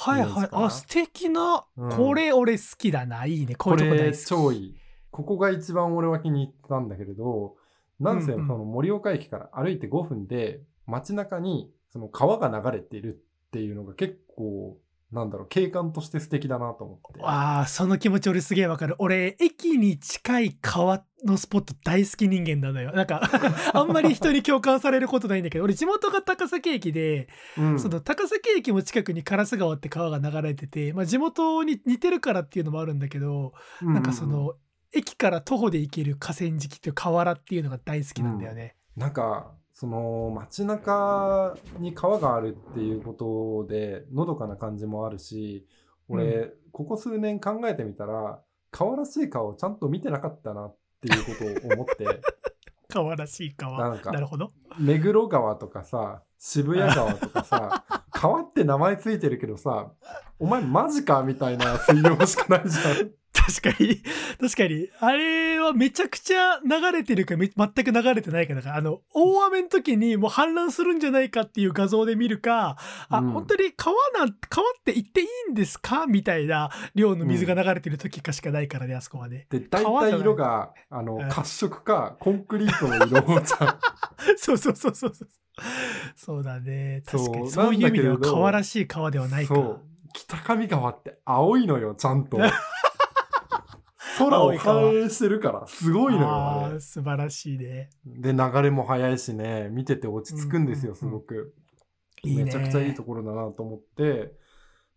[0.01, 0.49] はいはい。
[0.53, 3.27] あ、素敵な、うんこれ俺好きだな。
[3.27, 3.57] いいね。
[3.57, 4.25] こういうとこ大好き。
[4.27, 4.77] 超いい。
[5.11, 7.57] ここが一番俺は気に入ったんだけれど、
[7.99, 13.17] なんせその盛岡駅から歩いて5分で街中にその川が流れている
[13.49, 14.79] っていうのが結構、
[15.11, 17.21] なんだろう、景観として素敵だなと思って。
[17.23, 18.95] ああ、その気持ち俺すげえわかる。
[18.99, 22.93] 俺、駅に近い川のスポット大好き人間なのよ。
[22.93, 23.23] なんか、
[23.75, 33.53] あんまり人に共感されることないんだけど、俺地元が高崎駅で、うんその高崎駅も近くに烏川って川が流れてて、まあ地元に似てるからっていうのもあるんだけど、
[33.83, 34.55] なんかそ、うううの、
[34.93, 38.77] 駅から徒歩で行ける河川敷っていう河原っていうのが大好きなんだよね。
[38.97, 45.67] なんか、その街中に川があるっていうことで、のどかな感じもあるし、
[46.09, 52.21] 俺、うここ数年考えてみたら、川らしい川をちゃんと見てなかったなっていうことを思って、
[52.89, 53.91] 川らしい川。
[53.91, 54.53] なんかなるほど。
[54.79, 59.93] 目黒川とかさ、渋谷川とかさ、 川って名前ついてるけどさ、
[60.39, 63.11] お前マジかみたいな水量しかないじゃん。
[63.49, 64.03] 確かに。
[64.39, 64.89] 確かに。
[65.01, 72.77] あれはめちゃくちゃ流れてるかめ全く流れてないかだから、あの、大雨の時にもう氾濫するんじゃないかっていう画像で見るか、
[73.09, 76.07] あ、うん本当に川なん、川って言っていいんですか？
[76.07, 79.47] みたいな量の水が流れてる時かしかないからね、あそこはね。
[79.51, 83.79] で、大体色が、あのうん、褐色か、コンクリートの色じゃん。
[84.37, 85.29] そうそうそうそうそう。
[86.15, 87.03] そうだね。
[87.07, 87.51] 確かに。
[87.51, 89.55] そうそういう意味では川らしい川ではないか。
[89.55, 89.81] そう。
[90.13, 92.39] 北上川って青いのよ、ちゃんと。
[94.19, 96.81] 空を反映してるから、すごいのよ。
[96.81, 97.91] 素晴らしいね。
[98.05, 101.55] で、流れも速いしね、見てて落ち着くんですよ、すごく。
[102.23, 102.45] いいね。
[102.45, 104.35] めちゃくちゃいいところだなと思って、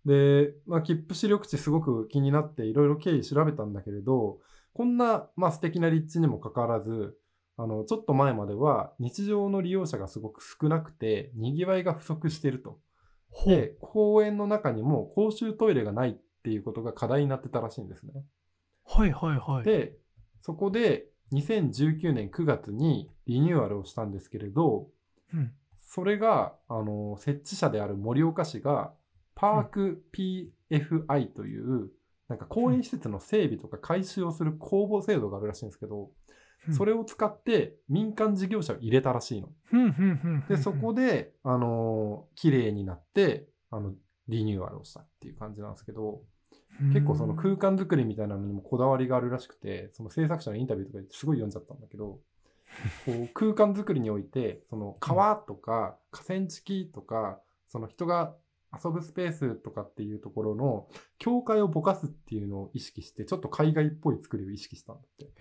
[0.06, 4.40] で、まあ、切符視力値すごく気になっていろいろ経緯調べたんだけれど、
[4.74, 7.16] こんな、まあ、素敵な立地にもかかわらず、
[7.58, 12.80] あの、ちょっと前までは日常の利用者がすごく少なくて、賑わいが不足していると。
[13.46, 18.14] で、公園の中にも公衆トイレがないっていうことが課題になってたらしいんですね。
[18.94, 19.64] はいはいはい。
[19.64, 19.98] で、
[20.42, 24.90] そこで2019年9月にリニューアルをしたんですけれど、
[25.34, 25.52] うん
[25.94, 28.94] それが、あの、設置者である盛岡市が、
[29.36, 30.06] パーク
[30.72, 31.90] PFI という、
[32.30, 36.12] なんか公園施設の整備とか改修をする公募制度があるらしいんですけど、
[36.68, 39.50] うんそれを使って民間事業者を入れたらしいの。
[40.48, 43.96] で、そこで、あのー綺麗になって、あの、
[44.30, 46.22] リニューアルをしたっていう感じなんですけど、
[46.94, 52.20] 結構その空間作りみたいなのにもこだわりがあるらしくて、その制作者のインタビューとかですごい読んじゃったんだけど、
[53.06, 58.34] こう空間作りにおいて、その川とか河川敷とか、その人が
[58.74, 65.32] 遊ぶスペースとかっていうところの境界をぼかすっていうのを意識して、ちょっと海外っぽい作りを意識したんだって。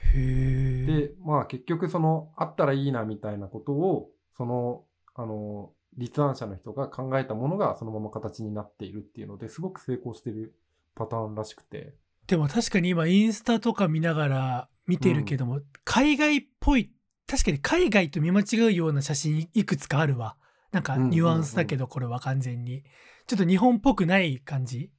[0.87, 10.55] で、まあ結局その、あったらいいなみたいなことを、その、あの、立案者の人が考えたものがそのまま形になっているっていうのですごく成功してる
[11.01, 11.95] パターンらしくて。
[12.27, 16.93] でも確かに今インスタとか見ながら見てるけども、海外っぽい、
[17.27, 20.37] 確かに海外と見間違うような写真いくつかあるわ。
[20.73, 22.85] なんかニュアンスだけどこれは完全に。
[23.27, 24.91] ちょっと日本っぽくない感じ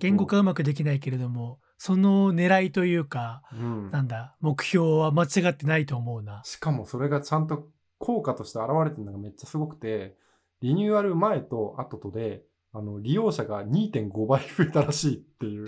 [0.00, 6.42] 言語化うまくできないけれども、その狙いというか、うんなんだ、目標は間違ってないと思うな。
[6.44, 10.16] しかもそれがちゃんと効果として現れてるのがめっちゃすごくて、
[10.60, 15.66] リニューアル前と後とで、あの、利用者が2.5倍増えたらしいっていう、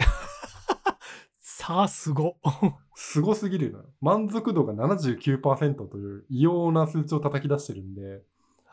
[1.41, 2.37] さあ、すご。
[2.95, 3.85] すごすぎるのよ。
[4.01, 8.23] 満足度が79%という異様な数値を叩き出してるんで、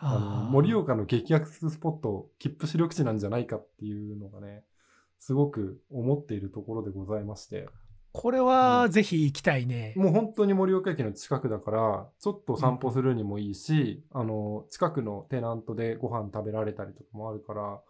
[0.01, 4.63] あの盛岡の激アクスポット、切符視力値なんじゃないかっていうのがね、
[5.19, 7.67] すごく思っているところでございまして、
[8.11, 9.93] これはぜひ行きたいね。
[9.95, 17.81] もう本当に盛岡駅の近くだから、ちょっと散歩するにもいいし、あの、近くのテナントでご飯食べられたりとかもあるから、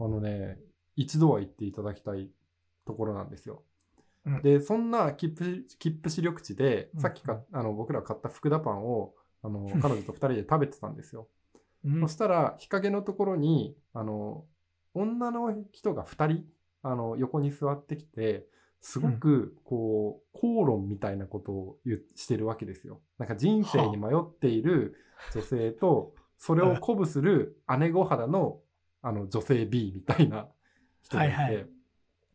[0.00, 0.58] あのね、
[0.96, 2.30] 一度は行っていただきたい
[2.86, 3.62] ところなんですよ。
[4.24, 4.42] うん。
[4.42, 7.00] で、そんな切符、切符視力値で、うん。
[7.00, 11.28] さっきか、あの、僕ら買った福田パンを、あの、彼女と二人で食べてたんですよ。
[11.84, 12.00] うん。
[12.00, 14.46] そしたら、日陰のところに、あの、
[14.94, 16.44] 女の人が2人、
[16.82, 18.48] あの、横に座ってきて、
[18.80, 21.78] すごく、こう、口論みたいなことを
[22.14, 23.00] してるわけですよ。
[23.18, 24.96] なんか人生に迷っている
[25.34, 28.62] 女性と、それを鼓舞する姉御肌の、
[29.02, 30.48] あの、女性 B みたいな
[31.02, 31.66] 人がいて、はいはい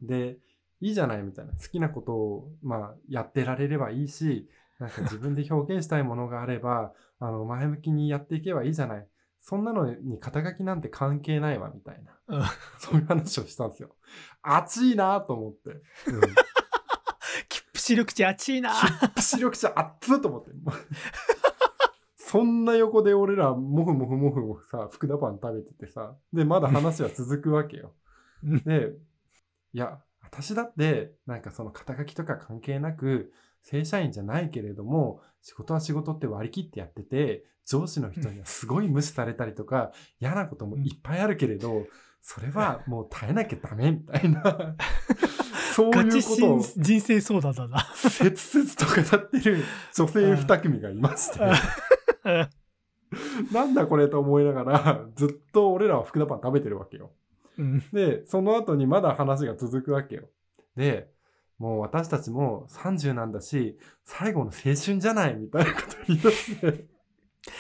[0.01, 0.37] で、
[0.81, 1.53] いいじゃないみたいな。
[1.53, 4.49] 好きなことを、まあ、やってられればいいし、
[4.79, 9.07] なんか自分で表現したいものがあれば、 あの、前向きにやっていけばいいじゃない。
[9.39, 12.11] そんなのに肩書きなんて関係ないわ、みたいな。
[12.27, 12.43] うん
[12.79, 13.95] そういう話をしたんですよ。
[14.41, 15.69] 熱いなと思って。
[15.69, 15.81] うん。
[17.75, 18.73] 視力値熱いな。
[19.19, 20.51] 視力者熱っと思って。
[22.35, 27.93] そんな横で俺ら、もふもふもふもふさ、福田パン食べててさ、で、まだ話は続くわけよ。
[28.43, 28.89] うんで、
[29.71, 41.85] いや、私だって、なんかその肩書きとか関係なく、正社員じゃないけれども、仕事は仕事って割り切ってやってて、上司の人にはすごい無視されたりとか、嫌なこともいっぱいあるけれど、
[42.21, 44.75] それはもう耐えなきゃダメみたいな、
[45.73, 47.87] そういうことを人人生相談だな。
[47.95, 51.94] 切々と語ってる女性二組がいまして、う ん
[53.51, 57.11] なんだこれと思いながら、ずっと俺らは福田パン食べてるわけよ。
[57.57, 60.29] うんで、その後にまだ話が続くわけよ。
[60.75, 61.09] で、
[61.57, 66.87] もう私たちも30なんだし、最後の青春じゃないみたいなこと言い出して、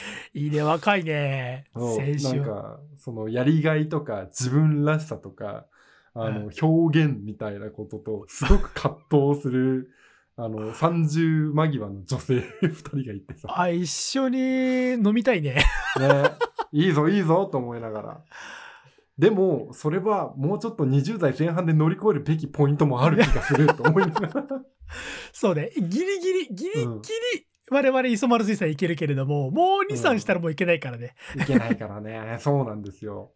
[0.33, 1.65] いいね、若いね。
[1.73, 2.41] 青そうなん春。
[2.41, 5.67] か、そのやりがいとか自分らしさとか、
[6.13, 9.91] あの、表現みたいなことと、すごく葛藤する、
[10.37, 13.47] あの、30間際の女性 2人がいてさ。
[13.57, 15.55] あ、一緒に飲みたいね。
[15.99, 16.31] ね。
[16.73, 18.23] いいぞ、いいぞ、と思いながら。
[19.17, 24.45] でも、それはもうちょっと20代前半で乗り越えるべきポイントもある気がすると思いながら。
[25.31, 25.71] そうね。
[25.77, 31.15] ギリギリ、ギリギリ、我々磯丸水産いけるけれども、もう2、3したらもういけないからね。
[31.35, 32.37] いけないからね。
[32.39, 33.31] そうなんですよ。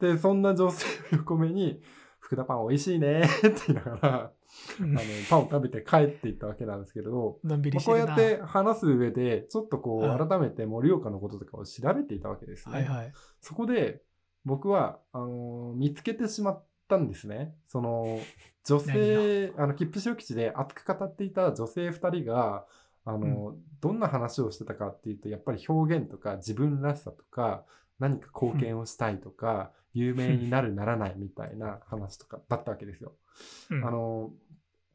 [0.00, 1.80] で、そんな女性の横目に、
[2.24, 4.32] 福田パン美味しいね って言いながら、あ
[4.80, 12.76] の、パンを食べて帰っていったわけなんですけれど、のんびりこうやって話す上で、ちょっとこう、改めて盛岡のこととかを調べていたわけですね。
[12.76, 13.12] はいはい。
[13.42, 14.02] そこで、
[14.46, 17.54] 僕は、あのー、見つけてしまったんですね。
[17.66, 18.18] その、
[18.64, 22.66] 女性、あの、切符白基地で熱く語っていた女性二人が、
[23.04, 27.66] あの、うん、どんな話をしてたかっていうと、やっぱり表現とか自分らしさとか、
[27.98, 29.58] 何か貢献をしたいとか、うん、
[29.94, 33.12] 有名になるならないみたいな話とかだったわけですよ。
[33.70, 34.30] うん、あの、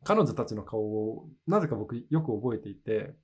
[0.04, 3.16] 彼女たちの顔をなぜか僕よく覚えていて、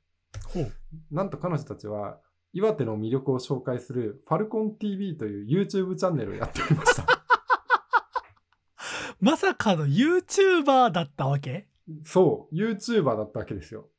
[1.12, 2.20] なんと彼女たちは
[2.54, 7.06] 岩手の魅力を紹介するファルコン TV という YouTube チャンネルをやっておりました。
[9.20, 11.68] まさかの YouTuber だったわけ？
[12.04, 13.90] そう、YouTuber だったわけですよ。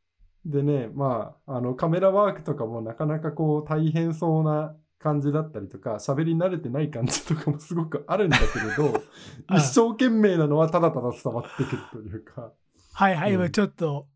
[0.45, 9.03] でね、まあ、あの、カメラワークとかもなかなかこう大変そうな感じだったりとか、喋り慣れてない感じとかもすごくあるんだけれど、
[9.55, 12.53] 一生懸命なのはただただ伝わってくるというか。
[12.93, 14.07] はいはい、うん、ちょっと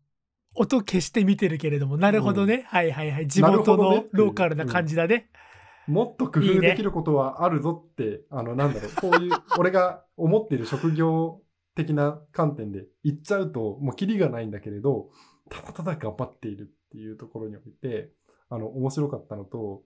[0.55, 2.55] 音消して見てるけれども、なるほどね。
[2.55, 3.27] うん、はいはいはい。
[3.27, 5.29] 地元のローカルな感じだね。
[5.87, 11.41] うん、もっと工夫できることはあるぞって、ね、あの、なんだろう、 こういう、俺が思っている職業
[11.75, 15.09] 的な観点で言っちゃうと、もうキリがないんだけれど、
[15.49, 18.11] ただただ頑張っているっていうところにおいて、
[18.49, 19.83] あの、面白かったのと、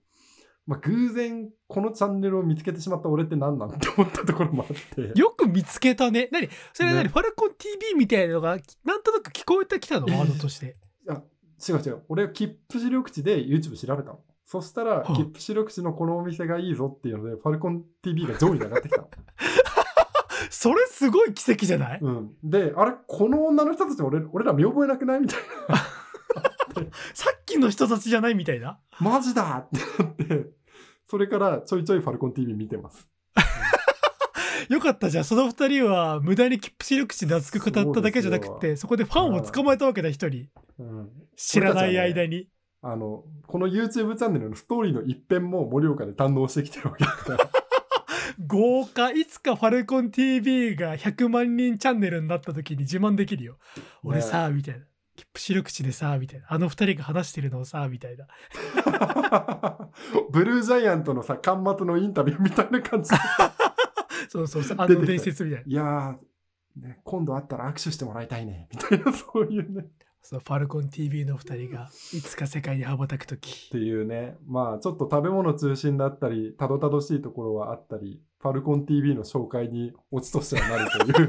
[0.66, 5.18] まあ、偶然このチャンネルを見つけてしまった俺って何なんて思ったところもあって。
[5.18, 6.28] よく見つけたね。
[6.32, 6.48] 何？
[6.72, 10.74] それは何、ね、ファルコン TV みたいなのがなんとなく聞こえてきたのワードとして
[11.06, 11.22] いや
[11.68, 12.02] 違う違う。
[12.08, 14.20] 俺は切符視力値で YouTube 調べたの。
[14.44, 19.00] そしたら、切符視力値のこのお店がいいぞっていうので、ファルコン TV が上位に上がってきた。
[19.00, 19.10] の。
[20.50, 25.20] それすごい奇跡じゃない、うん、で、あれ、この女の人たち俺俺ら見覚えなくない？
[25.20, 25.76] みたいな。
[27.14, 28.78] さっきの人たちじゃないみたいな？
[29.00, 30.50] マジだってなって、
[31.08, 33.08] それからちょいちょいファルコン TV 見てます。
[34.68, 35.24] よかったじゃん。
[35.24, 40.48] その二人は無駄に切符視力値で熱く語っただけじゃなくて、そこでファンを捕まえたわけだ、一人。
[40.78, 42.46] うん、知らない間に、ね、
[42.82, 47.50] あの、この YouTube チャンネルのストーリーの一辺も盛岡で堪能してきてるわけだから。
[48.46, 53.58] 豪華いつかファルコン TV が100万人チャンネルになった時に自慢できるよ。
[54.02, 54.84] 俺さ、みたいな。
[55.16, 56.46] 切符視力値でさ、みたいな。
[56.48, 58.26] あの二人が話してるのをさ、みたいな。
[60.30, 63.10] ブルージャイアントのさ、端末のインタビューみたいな感じ。
[64.28, 65.66] そうそうそう、あの伝説みたいな。
[65.66, 69.86] いやー、ね、今度会ったら握手してもらいたいね、みたいな、 そういうね。
[70.20, 73.68] そう、ファルコン TV の二人が、いつか世界に羽ばたくとき。
[73.68, 81.28] っていうね、まあ、ちょっと食べ物中心だったり、たどたどしいところはあったり、ファルコン TV の紹介にオチとしてはなるという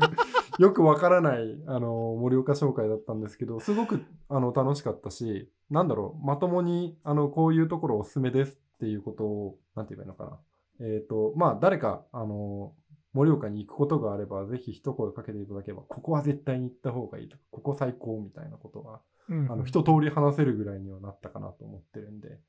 [0.59, 10.39] よくわからない、あの、盛岡紹介だったんですけど、すごく、あの、楽しかったし、なんだろう、まともに、あの、こういうところおすすめですっていうことを、なんて言えばいいのかな。
[10.79, 12.73] えっ、ー、と、まあ、誰か、あの、
[13.13, 22.39] 盛岡に行くことがあれば、ぜひ一声かけていただければ、ここは絶対に行った方がいいとか、ここ最高みたいなことが、うん、あの、一通り話せるぐらいにはなったかなと思ってるんで、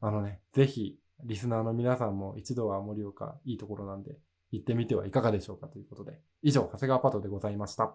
[0.00, 4.18] あのね、ぜひ、リスナーの皆さんも一度は盛岡いいところなんで、
[4.52, 7.94] 行ってみてはいかがでしょうかということで、以上、長谷川パトでございました。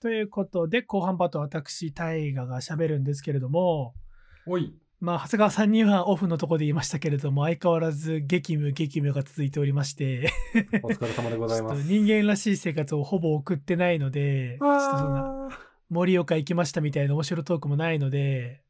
[0.00, 3.94] ということで、後半パト私、大河が喋るんですけれども、
[4.46, 4.72] おい。
[5.00, 10.32] まあ、長谷川さんにはオフのところで言いましたけれども、相変わらず激務激務が続いておりまして
[10.82, 11.82] お疲れ様でございます。
[11.86, 15.48] 人間らしい生活をほぼ送ってないので、ちょっとそんな、
[15.90, 18.62] 盛岡行きましたみたいな面白トークもないので、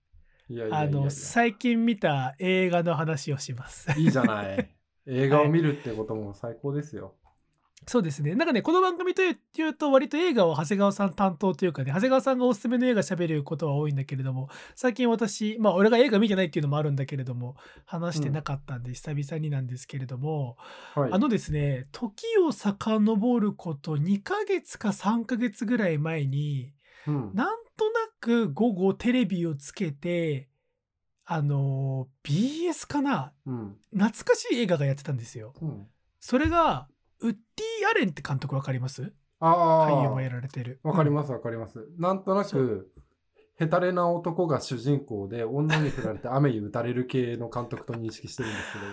[0.71, 3.91] あの、最近見た映画の話をします。
[3.99, 4.78] いいじゃない。
[5.09, 7.15] 映画を見るってことも最高ですよ。
[7.87, 8.35] そうですね。
[8.35, 17.57] なんかね、この番組というと、割と映画を長谷川さん担当というかね、長谷川さんがおすすめの映画喋ることは多いんだけれども、最近私、まあ、俺が映画見てないっていうのもあるんだけれども、
[17.87, 20.57] 話してなかったんで、久々になんですけれども、
[20.95, 26.75] はい、あのですね、時を遡ること2ヶ月か3ヶ月ぐらい前に、
[27.07, 30.49] うん、なんとなく午後テレビをつけて、
[31.31, 35.53] あの BS かな、うん、懐かしい映画がやってたんですよ。
[35.61, 35.87] うん、
[36.21, 36.89] それが
[37.21, 39.13] ウッディ・アレンって監督わかります？
[39.39, 40.81] あ俳優もやられてる。
[40.83, 41.87] わかりますわかります。
[41.99, 42.91] なんとなく
[43.57, 48.85] ヘタレな男が主人公で女に振られて 雨に打たれる系の監督と認識してるんですけど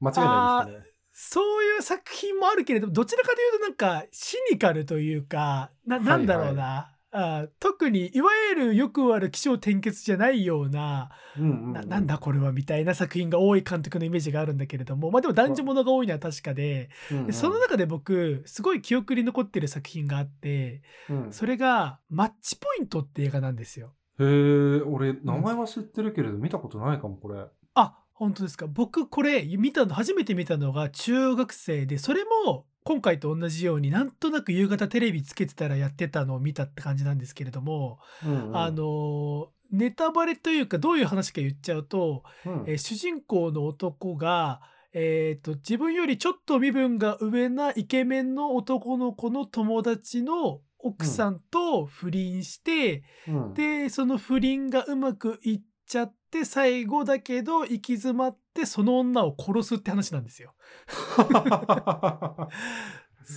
[0.00, 0.92] 間違いないですかね。
[1.12, 15.10] そういう作品もあるけれどどちらかというとなんかシニカルというかななんだろうな、はいはいあ特にいわゆるよくある起承転結じゃないようなうんうんうん、ななんだこれはみたいな作品が多い監督のイメージがあるんだけれども。
[15.10, 23.94] まあでも男女ものが多いのは確かでうんうん、でその中で僕すごい記憶に残ってる作品があって、うん、それが「マッチポイント」って映画なんですよ。
[24.18, 27.46] へえ俺名前は知ってるけれど、見たことないかもこれ。
[27.74, 28.66] あ本当ですか？
[28.66, 44.60] 僕これ見たの初めて見たのが中学生でそれも今回と同じようになんとなく夕方テレビつけてたらやってたのを見たって感じなんですけれども、うんうん、あのネタバレというかどういう話か言っちゃうと、うん、えー、主人公の男が、
[44.92, 60.54] えーと、自分よりちょっと身分が上なイケメンの男の子の友達の奥さんと不倫して、うん、でその不倫がうまくいっちゃって最後だけど行き詰まってその女を殺すって話なんですよ。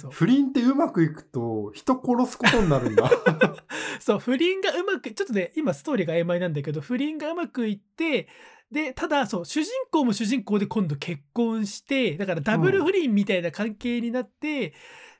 [0.09, 3.09] 不倫ってうまくいくと人殺すことになるんだ。
[3.99, 8.27] そう不倫がうまくちょっとね今ストーリーが曖昧なんだけど不倫がうまくいって
[8.71, 14.73] でただそう主人公も主人公で今度結婚してだからダブル不倫みたいな関係になって、うん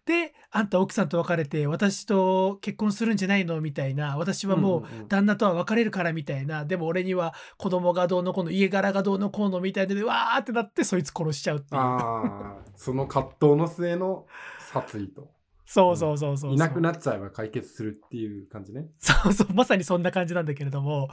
[0.06, 3.62] であんた奥さんと別れて私と結婚するんじゃないの？
[3.62, 4.18] みたいな。
[4.18, 11.82] 私はもう旦那とは別れるからみたいな、でも俺には子供がどうのこうの家柄がどうのこうのみたいでわーってなってそいつ殺しちゃうっていう。
[11.82, 14.26] あその葛藤の末の
[14.72, 15.30] 殺意と
[15.74, 18.88] そうそうそうそう、いなくなっちゃえば解決するっていう感じね。
[19.00, 21.08] そうそう、まさにそんな感じなんだけれども。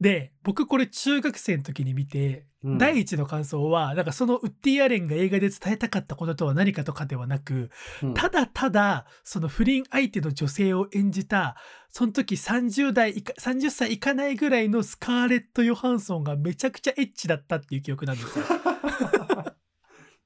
[0.00, 7.68] で、僕これ中学生の時に見て、うん、第一の感想は、なんかそのウッディ・アレンが映画で伝えたかったこととは何かとかではなく、
[8.02, 11.56] うん、ただただ、その不倫相手の女性を演じた、
[11.90, 18.46] その時30代いか、30歳いかないぐらいのスカーレット・ヨハンソンがめちゃくちゃエッチだったっていう記憶なんですよ。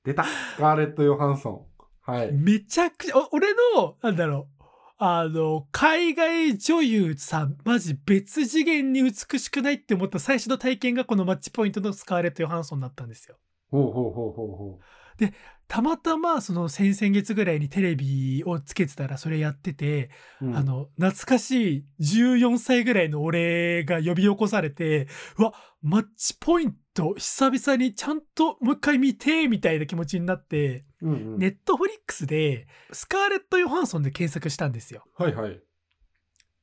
[0.05, 1.72] 出たスカーレット・ヨハンソン。
[2.03, 2.33] はい。
[2.33, 4.65] めちゃくちゃ、俺の、なんだろう、
[4.99, 13.37] あの、海外女優さ、マジ別次元に美しくないって思った最初の体験がこのマッチポイントのスカーレット・ヨハンソンだったんですよ。
[13.71, 15.19] ほうほうほうほうほう。
[15.19, 15.35] で、
[15.73, 20.11] たまたまその先々月ぐらいにテレビをつけてたらそれやってて、
[20.43, 35.05] うん、あの懐かしい14歳ぐらいの俺が呼び起こされてうわマッチポイント久々にちゃんともう一回見てみたいな気持ちになって、ネットフリックスでスカーレット・ヨハンソンで検索したんですよ。
[35.17, 35.61] はいはい。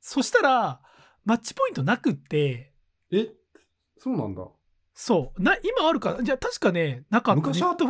[0.01, 0.81] そしたら
[1.25, 2.73] マッチポイントなくって。
[3.11, 3.29] え？
[3.97, 4.47] そうなんだ。
[4.93, 5.41] そう。
[5.41, 7.85] な今あるかじゃあ確かねなかった昔あった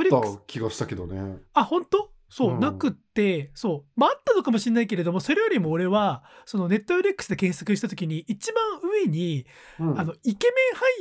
[0.47, 1.37] 気がしたけどね。
[1.53, 2.11] あ本当？
[2.29, 3.99] そう、うん、なくってそう。
[3.99, 9.45] まああったのかもしれないけれどもそれよりも俺はそのネットフリックスで検索した時に一番上に、
[9.79, 10.47] うん、あのイケ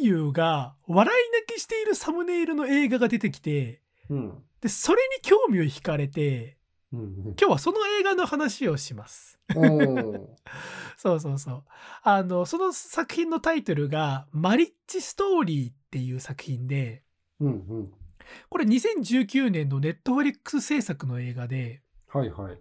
[0.00, 6.56] メン俳優が笑い泣きしているサムネイルの映画が出てきて、うん、でそれに興味を惹かれて、
[6.92, 9.38] うんうん、今日はその映画の話をします。
[10.96, 11.64] そうそうそう。
[12.02, 17.04] あのその作品のタイトルが「マリッジストーリー」っていう作品で、
[17.40, 17.52] うんう
[17.82, 17.92] ん、
[18.48, 22.58] これ2019年のネットフリックス制作の映画で、はいはい、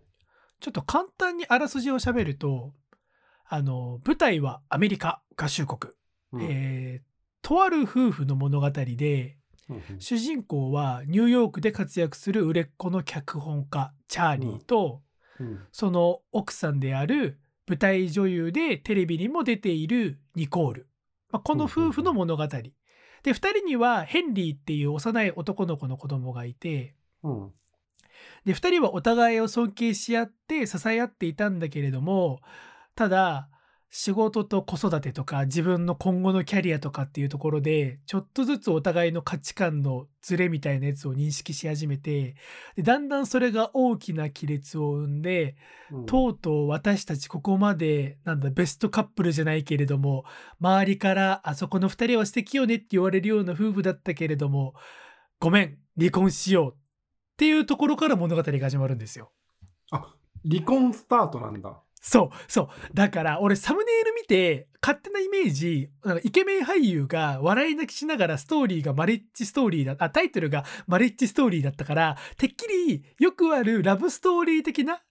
[0.59, 2.73] ちょっと簡単にあらすじをしゃべると
[3.49, 5.93] あの舞台はアメリカ合衆国、
[6.33, 9.37] うん、えー、とある夫婦の物語で、
[9.99, 15.01] 主人公はニューヨークで活躍する売れっ子の脚本家チャーリーと、
[15.39, 15.47] うん。
[15.47, 20.87] うん、その奥さんである舞台女優でテレビにも出ているニコール、
[21.31, 22.47] まあ、この夫婦の物語、
[23.23, 27.51] で、2人にはヘンリーっていう幼い男の子の子供がいて、うん、
[28.45, 32.39] で、2人はお互いを尊敬し合って支え合っていたんだけれども、
[32.95, 33.49] ただ、
[33.89, 42.35] 仕事と子育てとか自分の今後のキャリアとかっていうところでちょっとずつお互いの価値観のズレみたいなやつを認識し始めて
[42.75, 45.55] でだんだんそれが大きな亀裂を生んで、
[45.91, 50.25] うん、とうとう私たちここまでなんだベストカップルじゃないけれども
[50.59, 54.73] 周りからあそこの2人は素敵よねって言われるような夫婦だったけれども
[55.39, 56.77] ごめん離婚しようっ
[57.37, 59.31] ていうところから物語が始まるんですよ。
[59.91, 60.13] あ
[60.49, 61.79] 離婚スタートなんだ。
[62.07, 65.89] そうそうだから俺サムネイル見て勝手なイメージ
[66.23, 75.01] イケメン俳優が笑い泣きしながらストーリーがマリッジストーリーだあタイトルがマリッジストーリーだったからてっきりよくあるラブストーリー的な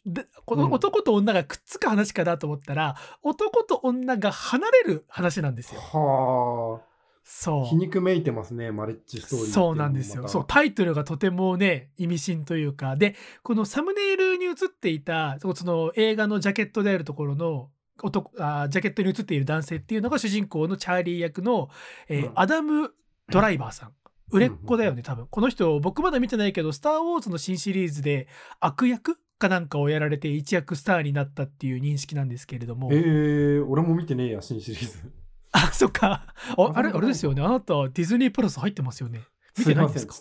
[0.47, 5.81] この男と女がくっつく話かなと思ったら、うん、男と女が離れる話なんですよ。
[5.83, 6.96] はあ。
[7.29, 17.71] そう皮肉めいてますねマレッジストーリーそうなんですよそうタイトルがとてもね意味深というかでこのサムネイルに映っていたその映画のジャケットであるところの
[18.01, 21.69] 男あジャケットに映っている男性っていうのが主人公のチャーリー役の、
[22.09, 22.93] えーうん、アダム・
[23.29, 23.93] ドライバーさん。
[24.31, 25.29] 売れっ子だよね、多分。
[25.29, 28.27] この人、僕まだ見てないけど、スター・ウォーズの新シリーズで
[28.59, 32.89] 悪役かなんかをやられて一躍スターになったっていう認識なんですけれども。
[32.93, 35.13] えー、俺も見てねえや、新シリーズ。
[35.59, 36.35] あ、そっか。
[36.59, 37.43] ああれ、あれですよね。
[37.43, 39.23] あなた、ディズニープラス入ってますよね。
[39.59, 40.15] 見てないんですか？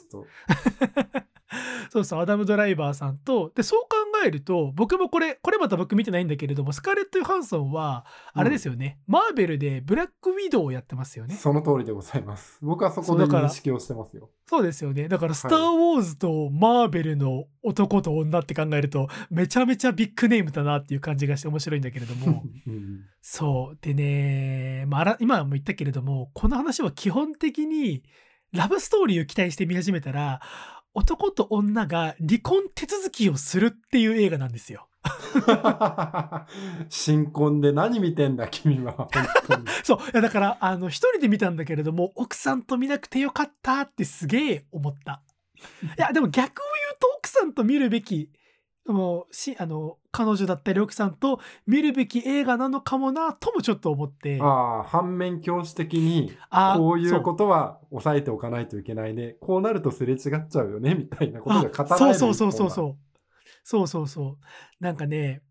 [1.92, 11.36] そうそう、アダム・ドライバーさんと、で、そう考えると、僕もこれ、これまた僕見てないんだけれども、スカーレット・ヨハンソンは、あれですよね、うん、マーベルでブラック・ウィドウをやってますよね。
[11.36, 12.58] その通りでございます。
[12.62, 14.30] 僕はそこで認識をしてますよ。
[14.48, 15.08] そうですよね。
[15.08, 23.78] だから、スター・ウォーズとマーベルの男と女って考えると、めちゃめちゃビッグネームだなっていう感じがして面白いんだけれども、 うん、そう。
[23.82, 28.04] でね、まあ、今も言ったけれども、この話は基本的に、
[28.56, 30.42] ラブストーリーを期待して見始めたら、
[30.96, 34.88] 男と女が離婚手続きをするっていう映画なんですよ。
[36.90, 39.10] 新婚で何見てんだ君は。
[39.84, 39.98] そう。
[40.00, 45.22] いやだから、あの、一人で見たんだけれども、奥さんと見なくてよかったってすげえ思った。
[45.84, 48.30] いや、でも逆を言うと奥さんと見るべき
[48.86, 54.40] もうしあの彼女だったり奥さんと見るべき映画なのかもなともちょっと思って。
[54.42, 54.46] あ
[54.82, 56.32] あ反面教師的に
[56.76, 59.38] こういうことは抑えておかないといけないね。
[59.42, 62.98] こうなるとすれ違っちゃうよねみたいなことが語られるそうそうそうそう。
[63.64, 64.84] そうそうそう。
[64.84, 65.42] なんかね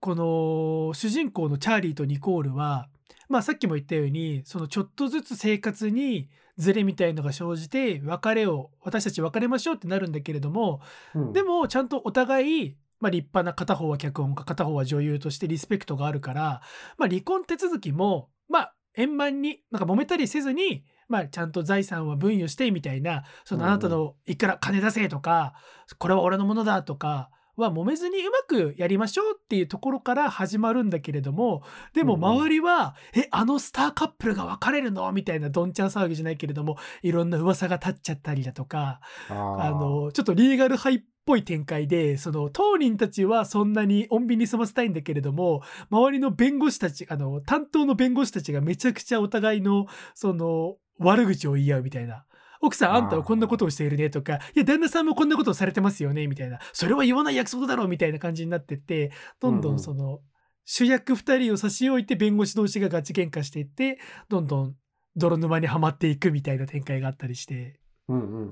[0.00, 2.88] この主人公のチャーリーとニコールは、
[3.28, 6.28] まあ、さっきも言ったようにそのちょっとずつ生活に
[6.58, 10.80] ズレみたいのが生じて別れを私たち別れましょうってなるんだけれども、
[11.14, 16.60] うん、でもちゃんとお互い、まあ、立派な片方は脚本家片方は女優としてリスペクトがあるから、
[16.98, 25.54] まあ、離婚手続きもまあ円満になんか揉めたりせずに、まあ、ちゃんと財産は分与してみたいなそのあなたのいくら金出せとか、
[25.98, 27.30] これは俺のものだとか
[27.62, 31.62] は揉めずにうまくやりましょうっていうところから始まるんだけれども
[31.94, 52.24] でも周りは「うん、えあのスターカップルが別れるの?」みたいなどんちゃん騒ぎじゃないけれどもいろんな噂が立っちゃったりだとかあのちょっとリーガルハイっぽい展開でその当人たちはそんなに穏便に済ませたいんだけれども周りの弁護士たちあの担当の弁護士たちがめちゃくちゃお互いのその悪口を言い合うみたいな
[52.60, 60.20] 奥さんあんたはこんなことをしているねとか、いや、旦那さんもこんなことをされてますよねみたいな、それは言わない約束だろうみたいな感じになってって、どんどんその、うん、
[60.64, 63.98] 主役2人を差し置いて弁護士同士がガチ喧嘩していって、
[64.28, 64.74] どんどん
[65.16, 67.80] 泥沼にはまっていくみたいな展開があったりして、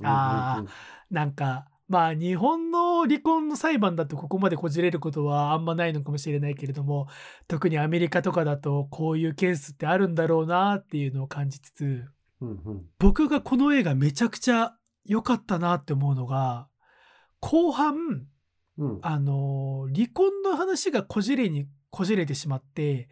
[0.02, 0.70] ああ、
[1.10, 7.06] なんか、まあ日本の離婚の裁判だとここまでこじれることはあんまないのかもしれないけれども
[7.46, 12.04] 特にアメリカとかだとこういうケースってあるんだろうなっていうのを感じつつ
[12.40, 14.74] うんうん、僕がこの映画めちゃくちゃ
[15.04, 16.68] 良かったなって思うのが
[17.40, 18.26] 後半、
[18.78, 23.08] うん、あの離婚の話がこじれにこじれてしまって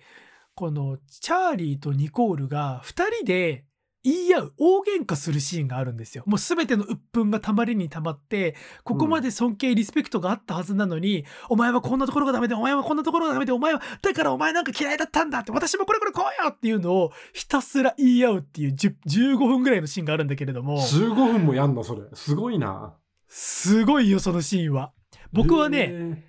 [0.55, 3.65] このチャーリーとニコールが2人で
[4.05, 6.25] 言い合う大喧嘩するシーンがあるんですよ。
[6.27, 20.79] もう全ての鬱憤がたまりにたまってここまで尊敬リスペクトがあったはずなのに、うん、お前はこんなところがダメでお前はこんなところがダメでお前はだからお前なんか嫌いだったんだって私もこれこれこうよっていうのをひたすら言い合うっていう15分ぐらいのシーンがあるんだけれども。
[20.79, 22.03] 15分もやんのそれ。
[22.13, 22.95] すごいな。
[23.29, 24.93] すごいよそのシーンは。
[25.33, 26.25] 僕はね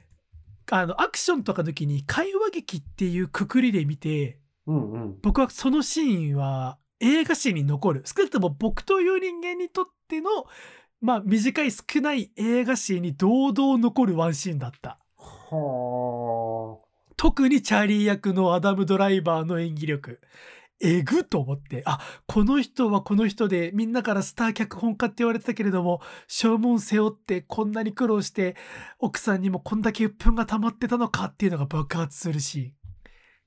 [0.72, 10.30] あのアクションとかの時に会話劇っていうくくりで見て、うんうん、僕はそのシーンは映画史に残る少なくとも僕という人間にとっての
[11.02, 14.98] まあ短い少ない映画史に堂々残るワンシーンだった。
[15.18, 16.80] は
[17.16, 20.20] 特にチャーリー役のアダム・ドライバーの演技力。
[20.82, 28.58] えぐと思って、あ、この人はこの人で、みんなからスター脚本家って言われてたけれども、正門背負ってこんなに苦労して、
[29.00, 32.74] 奥さんにもこんだけ鬱憤が溜まってたのかっていうのが爆発するシ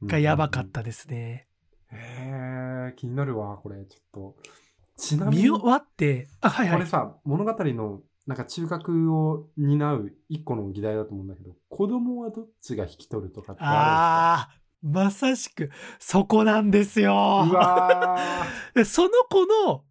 [0.00, 1.47] ーンがやばかったですね。
[1.92, 4.36] へえ、気になるわ、これ、ちょっと。
[4.96, 6.76] ちなみに、見終わって、あ、はいはい。
[6.78, 14.42] これさ、物語のなんか中核を担う一個の議題だと思うんだけど、子供はどっちが引き取るとかってあるんですか？
[14.42, 14.48] あ
[14.80, 17.46] まさしく、そこなんですよ。
[18.84, 19.82] その子の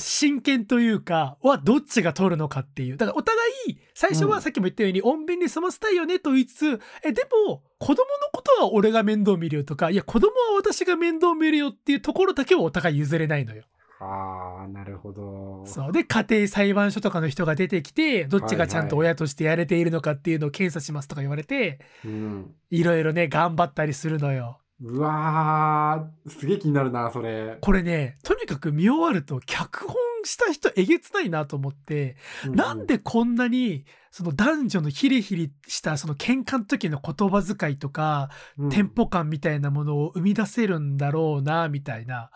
[0.00, 3.38] 真剣というかはどっちが取るのかっていうだからお互
[3.68, 7.98] い最初はさっきも言ったように、穏便に済ませたいよねと言いつつえでも子供の
[8.32, 13.64] ことは俺が面倒見るよとかいや子供は私が面倒見るよっていうところだけはお互い譲れないのよ。
[14.02, 15.62] ああなるほど。
[15.66, 21.80] そうで家庭裁判所とかの人が出てきてどっちがちゃんと親としてやれているのかっていうのを検査しますとか言われて、
[22.70, 24.58] いろいろね頑張ったりするのよ。
[24.82, 27.58] うわー、すげえ気になるな、それ。
[27.60, 32.16] これね、とにかく見終わると、脚本した人えげつないなと思って、
[32.46, 42.30] うん、なんでこんなに、その男女のヒリヒリしたその喧嘩の時の言葉遣いとか、うん、テンポ感みたいなものを生み出せるんだろうな、みたいな。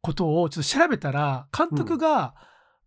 [0.00, 2.34] ことをちょっと調べたら監督が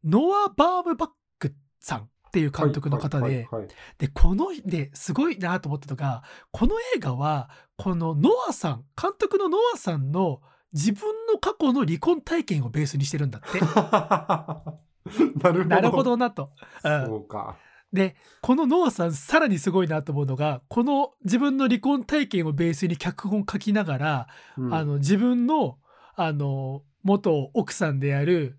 [0.04, 3.50] ノア・バームバックさんっていう監督の方で、
[3.98, 10.40] で、この、で、すごいなと思ったのが、この映画は、このノアさん、監督のノアさんの
[10.72, 11.02] 自分
[11.32, 13.60] の過去の離婚体験をベースにしてるんだって。
[15.44, 15.66] なるほど。
[15.66, 16.52] なるほどなと。
[16.82, 17.58] そうか。
[17.92, 24.28] で、このノアさん、さらにすごいなと思うのが、この自分の離婚体験をベースに脚本書きながら、
[24.58, 25.80] うん、あの、自分の、
[26.16, 28.58] あの、元奥さんである、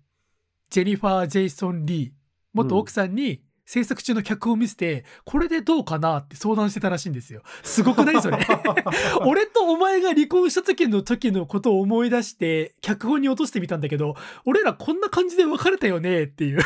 [0.69, 2.11] ジェニファー・ジェイソン・リー、
[2.53, 7.41] 元奥さんに、制作中の脚本を見せて、これでどうかなって相談してたらしいんですよ。
[7.63, 8.37] すごくないそれ。
[9.25, 16.59] 俺とお前が離婚した時の時のことを思い出して、脚本に落としてみたんだけど、俺らこんな感じで別れたよねっていう。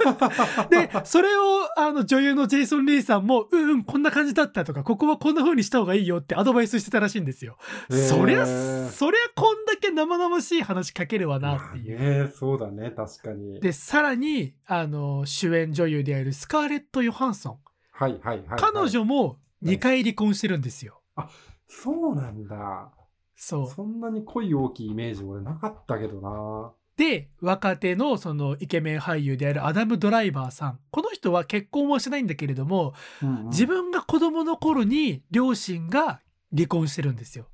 [0.70, 7.56] で、それをあの女優のジェイソン・リーさんも、うんうん、こんな感じだったとか、ここはこんな風にした方がいいよってアドバイスしてたらしいんですよ。
[7.90, 12.24] そりゃ、そりゃこんだけ生々しい話書けるわなっていう。
[12.26, 13.60] ね、そうだね、確かに。
[13.60, 17.58] で、さらに、あの、主演女優であるるスカーレット・ヨハンソン。
[17.92, 21.00] はいはいはい、はい、彼女も2回離婚してるんですよ。
[21.14, 21.28] あ、
[21.66, 22.92] そうなんだ。
[23.34, 23.70] そう。
[23.70, 26.72] そんなに恋大きいイメージ俺なかったけどな。
[26.96, 30.78] で、若手のそのイケメン俳優であるアダム・ドライバーさん。
[30.90, 36.20] この人は結婚はしないんだけれども、うんうん、自分が子供の頃に両親が
[36.54, 37.48] 離婚してるんですよ。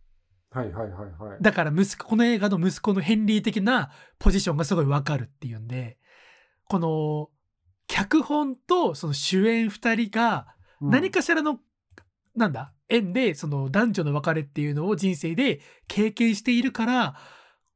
[0.50, 1.38] はいはいはいはい。
[1.40, 5.98] だから息子、この映画の息子のヘンリー的なポジションがすごいわかるっていうんで、
[6.68, 7.30] この
[7.92, 10.46] 脚本とその主演2人が
[10.80, 11.58] 何かしらの、うん、
[12.34, 17.16] なんだ縁でその男女の別れっていうのを人生で経験しているから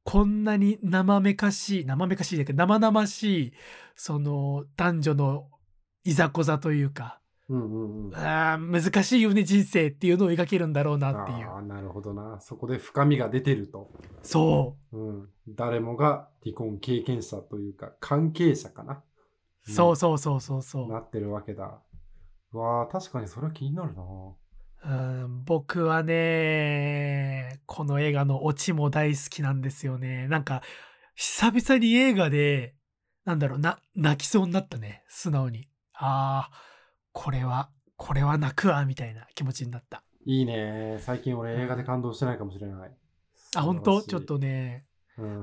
[0.05, 3.53] こんなに生めかしい生めかしいだけど生々しい
[3.95, 5.49] その男女の
[6.05, 11.51] いざこざというか、うんうんうん、あ難しいよね人生っていうのを描けるんだろうなっていう。
[11.51, 12.41] あなるほどな。
[12.41, 13.91] そこで深みが出てると。
[14.23, 19.03] そう、うん、誰もが離婚経験者というか関係者かな
[19.67, 20.89] そうそうそうそうそう。
[20.89, 21.83] なってるわけだ。
[22.53, 24.03] わあ、確かにそれは気になるな。
[24.85, 30.29] うん僕はね、この映画のオチも大好きなんですよね。
[30.29, 30.63] なんか、
[31.15, 32.75] 久々に映画で、
[33.25, 35.03] なんだろう、な、泣きそうになったね。
[35.09, 35.69] 素直に。
[35.95, 36.57] ああ、
[37.13, 40.05] これは、これは泣くわ、みたいな気持ちになった。
[40.25, 40.99] いいね。
[41.01, 42.97] 最近俺映画で感動してないかもしれない。
[43.57, 44.03] あ、本当？
[44.03, 44.87] ちょっとね、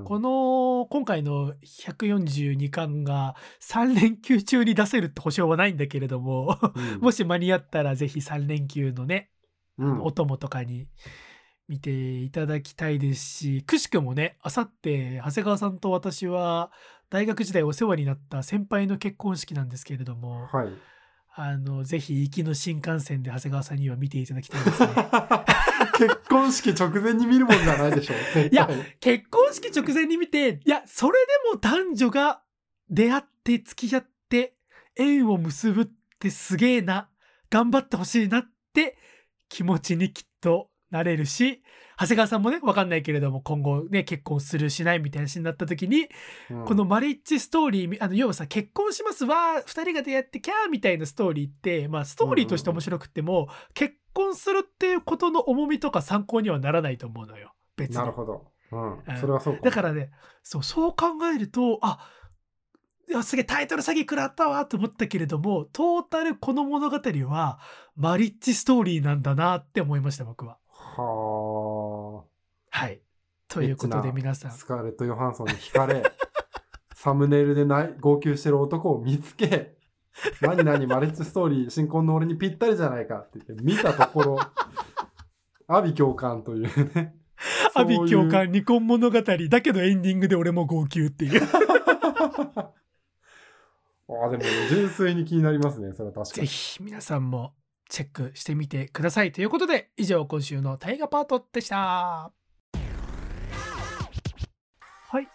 [0.06, 9.32] この今回の142巻が3連休中に出せるって保証はないんだけれども、うん、もし間に合ったらぜひ3連休のね、
[9.80, 10.88] うん、お供とかに
[11.68, 16.72] 見ていただきたいですしくしくもねあさって長谷川さんと私は
[17.10, 20.68] 大学時代お世話になった先輩の結婚式なんですけれども、はい、
[21.36, 24.88] あのぜひ行きの新幹線で長谷川さんには見ていただきたいですね。
[25.98, 28.14] 結婚式直前に見るもんじゃないでしょ。
[28.52, 28.70] いや、
[29.00, 32.44] 結婚式直前に見て、いや、それでも男女が
[32.90, 34.56] 出会って付き合って
[34.96, 35.88] 縁を結ぶっ
[36.20, 37.10] てすげえな、
[37.50, 38.98] 頑張ってほしいなって
[39.50, 41.64] 気持ちにきっとなれるし、
[42.00, 46.08] 長谷川さんもね、わかんないけれども、今後ね、結婚するしないみたいな話になった時に、
[46.52, 57.54] うん、このマリッジストーリー、あの、要はさ、結婚しますわ、二人が出会ってキャーみたいなストーリーって、まあ、ストーリーとして面白くても、うん、結婚するっていうことの重みとか参考にはならないと思うのよ。
[57.76, 57.96] 別に。
[57.98, 58.46] なるほど。
[58.72, 59.18] うん。
[59.20, 59.62] それはそうか。
[59.62, 60.12] だからね、
[60.44, 62.08] そう、そう考えると、あ、
[63.10, 67.60] いやすげえタイトル詐欺食らったわと思ったけれどもトータルこの物語は
[67.96, 70.58] マリッジストーリーなんだなって思いました僕は。
[70.96, 72.26] はあ。
[72.70, 73.02] はい。
[73.48, 74.52] ということで皆さん。
[74.52, 76.04] スカーレット・ヨハンソンに惹かれ、
[76.96, 79.78] サムネイルでない号泣してる男を見つけ、
[80.42, 84.40] 何々マレッジストーリー、新婚の俺にぴったりじゃないかって言って見たところ、
[85.68, 86.64] 阿ビ共感という
[86.94, 87.16] ね。
[87.74, 92.72] 阿ビ共感離婚物語だけどエンディングで俺も号泣っていうあ
[94.28, 95.92] あ、でも純粋に気になりますね。
[95.94, 96.48] それは確かに。
[96.48, 97.54] ぜひ皆さんも
[97.94, 99.32] チェックしてみてください。
[99.32, 101.76] ということで以上今週の大河パートでした。
[101.76, 102.32] は
[105.22, 105.28] い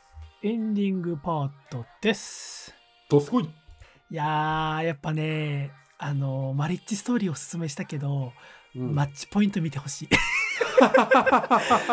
[0.43, 2.75] エンディングパートです。
[3.09, 3.45] どすこい。
[3.45, 3.49] い
[4.11, 8.33] ややっぱねあのマリッジストーリーをおすすめしたけど、
[8.75, 10.09] うん、マッチポイント見てほしい。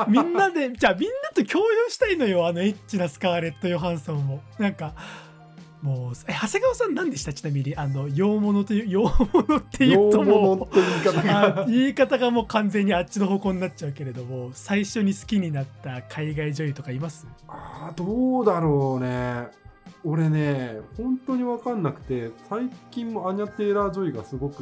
[0.07, 4.95] みんなでじゃあみんなと共有したいのよあのエッチなスカーレット・ヨハンソンもなんか
[5.85, 7.31] もうえ長谷川さん何でした？
[7.31, 10.67] ちなみにあの洋物という洋物っていうともう
[11.69, 12.31] 言い方が。
[12.31, 17.27] もう完全にあっちの方向になっちゃうけれども最初に好きになった海外女優とかいます？
[17.47, 19.47] あどうだろうね。
[20.03, 24.55] 俺ね本当に分かんなくて最近もアニャ・テイラー・ジョイがすごく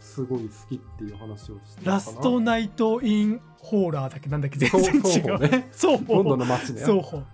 [0.00, 4.28] すごい好きっていう話をしてラストナイト・イン・ホーラーだっけ？
[4.28, 4.58] なんだっけ？
[4.58, 5.68] 全然違うね。
[5.72, 6.00] そう。
[6.08, 6.80] ロンドンの街ね。
[6.82, 7.24] そう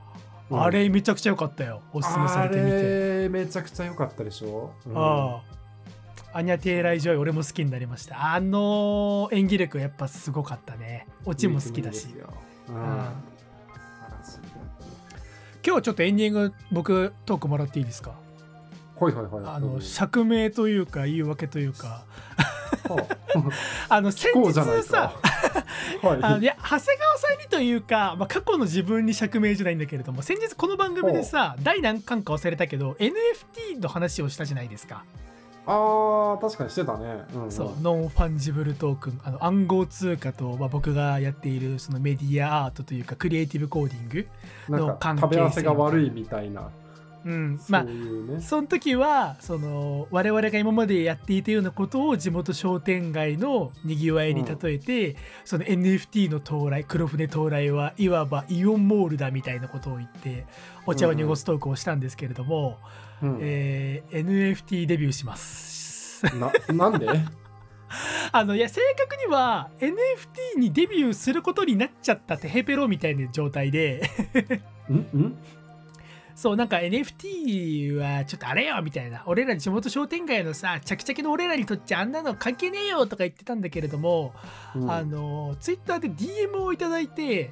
[0.51, 1.82] あれめちゃくちゃ良かったよ。
[1.92, 2.76] おすすめされてみて。
[2.76, 2.80] あ
[3.22, 5.42] れめちゃくちゃ良かったでしょ、うん、あ
[6.32, 6.38] あ。
[6.38, 8.34] アニャ・テイラー・ジョイ俺も好きになりました。
[8.34, 11.07] あの演技力やっぱすごかったね。
[11.24, 12.09] オチも好きだし。
[12.68, 12.74] うん、
[15.66, 18.12] 今日ちょっとエンディング僕トークもらっていいですか？
[19.01, 19.44] はいはいはい。
[19.44, 22.05] あの釈明というか言い訳というか。
[23.88, 24.01] あ。
[24.01, 24.82] の先日さはい、
[26.22, 35.05] あのいや長谷川さんにというか、まあ、過去の自分に釈明じゃないんだけれども先日この番組でさ第何巻か忘れたけど NFT の話をしたじゃないですか。
[35.70, 44.28] あー確かにしてたね、うんうん、そう non-fungible token あの暗号通貨と、まあ、僕がやっているそのメディアアートというか creative coding
[44.70, 46.70] の関係性食べ合わせが悪いみたいな
[47.29, 60.47] うん、まあ、ね、その時はその我々が今までやっていたようなことを地元商店街のにぎわいに例えて、うん、その NFT の到来黒船到来はいわばイオンモールだみたいなことを言って
[60.87, 62.79] お茶を濁すトークをしたんですけれども、
[63.22, 66.24] うん、えー、NFT デビューします。
[66.35, 67.09] ななんで？
[68.33, 74.11] あのいや正確には NFT にデビューすることになっちゃったテヘペロみたいな状態で。
[74.91, 74.95] ん？
[74.97, 75.39] ん？
[76.39, 79.24] そうなんか NFT はちょっとあれよみたいな。
[79.26, 84.32] 俺ら地元商店街のさチャキチャキの俺らにとっちゃあんなの関係ねえよとか言ってたんだけれども、
[84.76, 87.51] うん、あのツイッターで DM をいただいて、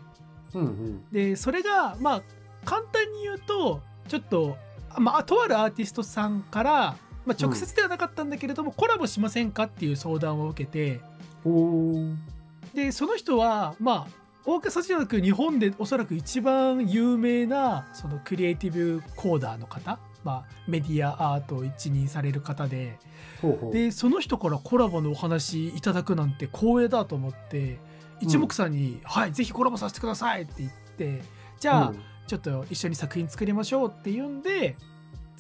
[0.55, 2.23] うんうん、でそれがまあ
[2.65, 4.57] 簡単に言うとちょっと、
[4.99, 11.01] まあ、とあるアーティストさんから、まあ、直接ではなかったんだけれども、うん、コラボしませんかっていう相談を受けて。
[12.73, 22.97] でその人はまあ大げさじゃなく日本でおそらく一番有名なそのクリエイティブコーダーの方、まあ、メディアアートを一任される方で
[23.73, 27.79] でその人からコラボのお話いただくなんて光栄だと思って
[28.21, 31.23] 一目散に「うん、はいぜひコラボさせてください」って言って
[31.59, 34.77] じゃあ、うん、ちょっと一緒に作品作りましょうっていうんで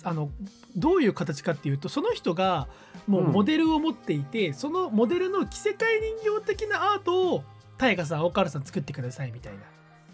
[0.03, 0.31] あの
[0.77, 2.67] どういう形かっていうとその人が
[3.07, 7.45] もうモデルを持っていて、うん、そのモデルの着せ替え人形的なアートを
[7.79, 9.61] 大河さん岡原さん作ってくださいみたいな。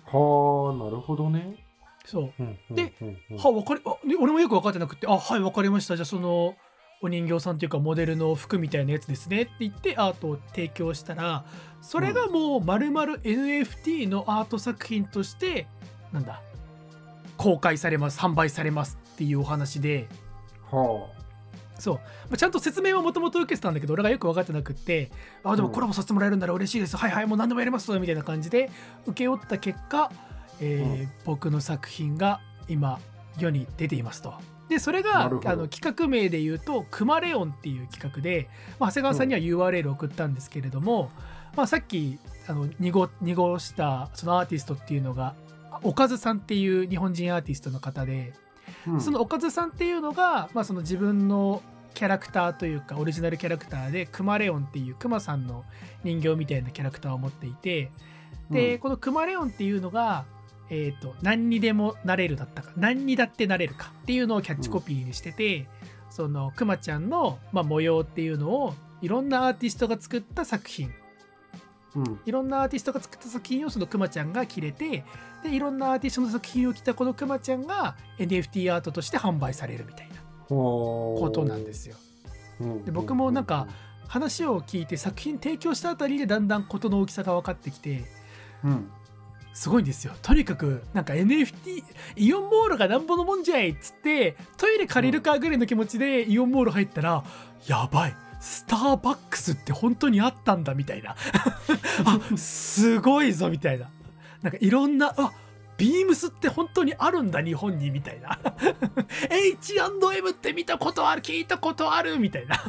[0.07, 1.65] はあなるほどね。
[2.05, 2.93] そう、うんうん、で、
[3.39, 6.57] は分かりあ俺もよく分かってなくてあはい分かりましたじゃあその
[7.01, 11.45] お人形さんというかモデルの服みたいなやつですねって言ってアートを提供したら
[11.81, 15.67] それがもう丸々 NFT のアート作品として
[16.13, 16.41] なんだ
[17.37, 20.09] 公開されます販売されますっていうお話で。
[20.71, 21.22] はあ
[21.79, 22.03] そう、ま
[22.33, 25.11] あ、ちゃんと説明はもともと受けてたんだけど俺がよく分かってなくって
[25.45, 28.71] あでもコラボさせてもらえるんなら嬉しいです、うん、はいはいもう何でもやりますみたいな感じで
[29.07, 30.11] 請け負った結果、
[30.61, 32.99] えー、うん、僕の作品が今
[33.39, 34.35] 世に出ていますと。
[34.69, 38.49] でそれがあの企画名で言うと「クマレオン」っていう企画で、
[38.79, 41.11] まあ、長谷川さんには URL 送ったんですけれども、
[41.53, 45.35] うん、まあ、さっきあの濁濁したそのアーティストっていうのが
[45.83, 48.35] おかずさんっていう日本人アーティストの方で、
[48.87, 51.63] うん、そのおかずさんっていうのが、まあ、その自分の
[51.95, 55.65] キャラクターというかオリジナルキャラクターでクマレオンっていうクマさんの
[56.05, 57.91] 人形みたいなキャラクターを持っていて
[58.51, 60.25] で、うん、このクマレオンっていうのが、
[60.71, 65.67] えーと、何にでもなれるだったか何にだってなれるかっていうのをキャッチコピーにしてて、うん、
[66.11, 70.93] そのクマちゃんの、まあ、模様っていうのをいろんなアーティストが作った作品
[71.95, 75.05] うん、いろんなアーティストが作った作品をそのクマちゃんが着れて
[75.43, 80.15] でいろんなアーティストの作品を着たこのクマちゃんが NFT アートとして販売されるみたいな
[80.49, 81.97] ことなんですよ。
[82.85, 83.67] で僕もなんか
[84.07, 88.05] 話を聞いて作品提供したあたりでだんだん事の大きさが分かってきて、
[88.63, 88.91] うん、
[89.53, 90.13] すごいんですよ。
[90.23, 91.83] とにかくなんか NFT
[92.17, 97.25] イオンモールがなんぼのもんじゃいっつってトイレ借りるかぐらいの気持ちでイオンモール入ったら、
[97.67, 101.15] やばいスターバックスって本当にあったんだみたいな。
[102.05, 103.89] あすごいぞみたいな。
[104.43, 105.33] なんかいろんなあ
[105.79, 108.41] ビームスって本当にあるんだ日本にみたいな。
[109.31, 112.61] H&M って見たことある聞いたことあるみたいな。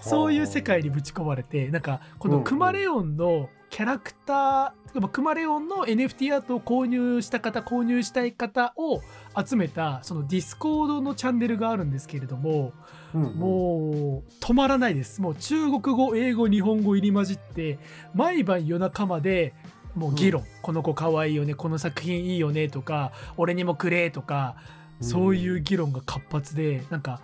[0.00, 9.00] そういう世界にぶち込まれてなんかこのクマレオンのキャラクター、クマレオンの NFT アートを購入した方購入したい方を
[9.44, 12.72] 集めたそのディスコードのチャンネルがあるんですけれども、
[13.14, 15.20] うんうん、もう止まらないです。
[15.20, 17.78] もう中国語英語日本語入り混じって
[18.14, 19.54] 毎晩夜中まで
[19.94, 24.56] もう議論、うん、この子かわいいよねこの作品いいよねとか俺にもくれとか
[25.00, 27.20] そういう議論が活発で、うん、なんか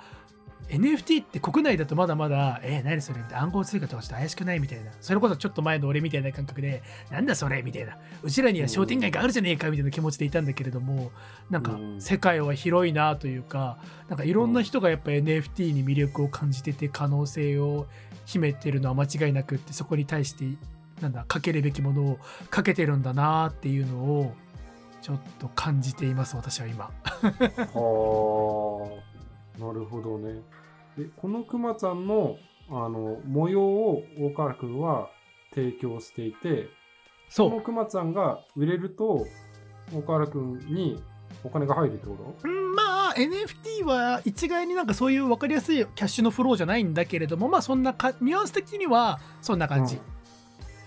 [0.69, 4.91] NFT って国内だとまだまだ、えー、何それみたいな暗号通貨とかちょっと怪しくないみたいな。
[5.01, 7.97] それこそちょっと前の俺みたいな感覚で、なんだそれみたいな。
[8.23, 11.13] うちらには商店街があるじゃねえかみたいな気持ちでいたんだけれども、
[11.51, 17.87] なんか世界は広いなというか、なんかいろんな人がやっぱ NFT に魅力を感じてて可能性を
[18.25, 20.45] 秘めてるのは間違いなくって、そこに対して
[21.01, 22.19] なんだかけるべきものを
[22.51, 24.35] かけてるんだなっていうのを
[25.03, 26.91] ちょっと感じています私は今は
[29.15, 29.16] あ
[29.59, 30.43] なるほどね。
[30.97, 32.37] でこのくまちゃんの
[32.69, 35.09] あの模様を大川君は
[35.55, 36.69] 提供していて
[37.29, 39.27] そこのくまちゃんが売れると
[39.93, 41.03] 大川君に
[41.45, 42.49] お金が入るってこと？
[42.49, 50.01] うんまあ NFT は一概になんかそういう分かりやすいキャッシュのフローじゃないんだけれどもまあそんなかニュアンス的にはそんな感じ、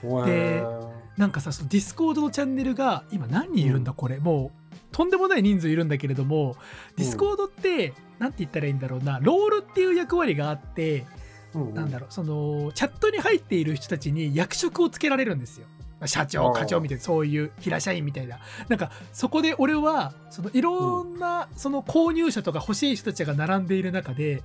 [0.04, 0.26] うん。
[0.26, 0.90] でへー。
[1.18, 6.56] なんかさそのディスコードのチャンネルが今何人いるんだこれ、もうとんでもない人数いるんだけれども
[6.96, 9.20] ディスコードって何て言ったらいいんだろうな。
[9.22, 11.06] ロールっていう役割があって
[11.54, 11.74] うんうん。
[11.74, 12.14] なんだろう。
[12.14, 15.66] そのチャットに入っている人たちに役職をつけられるんですよ。
[16.06, 18.40] 社長課長みたいなそういう平社員みたいな。
[18.70, 24.44] なんかそこで俺はそのいろんなその購入者とか欲しい人たちが並んでいる中で、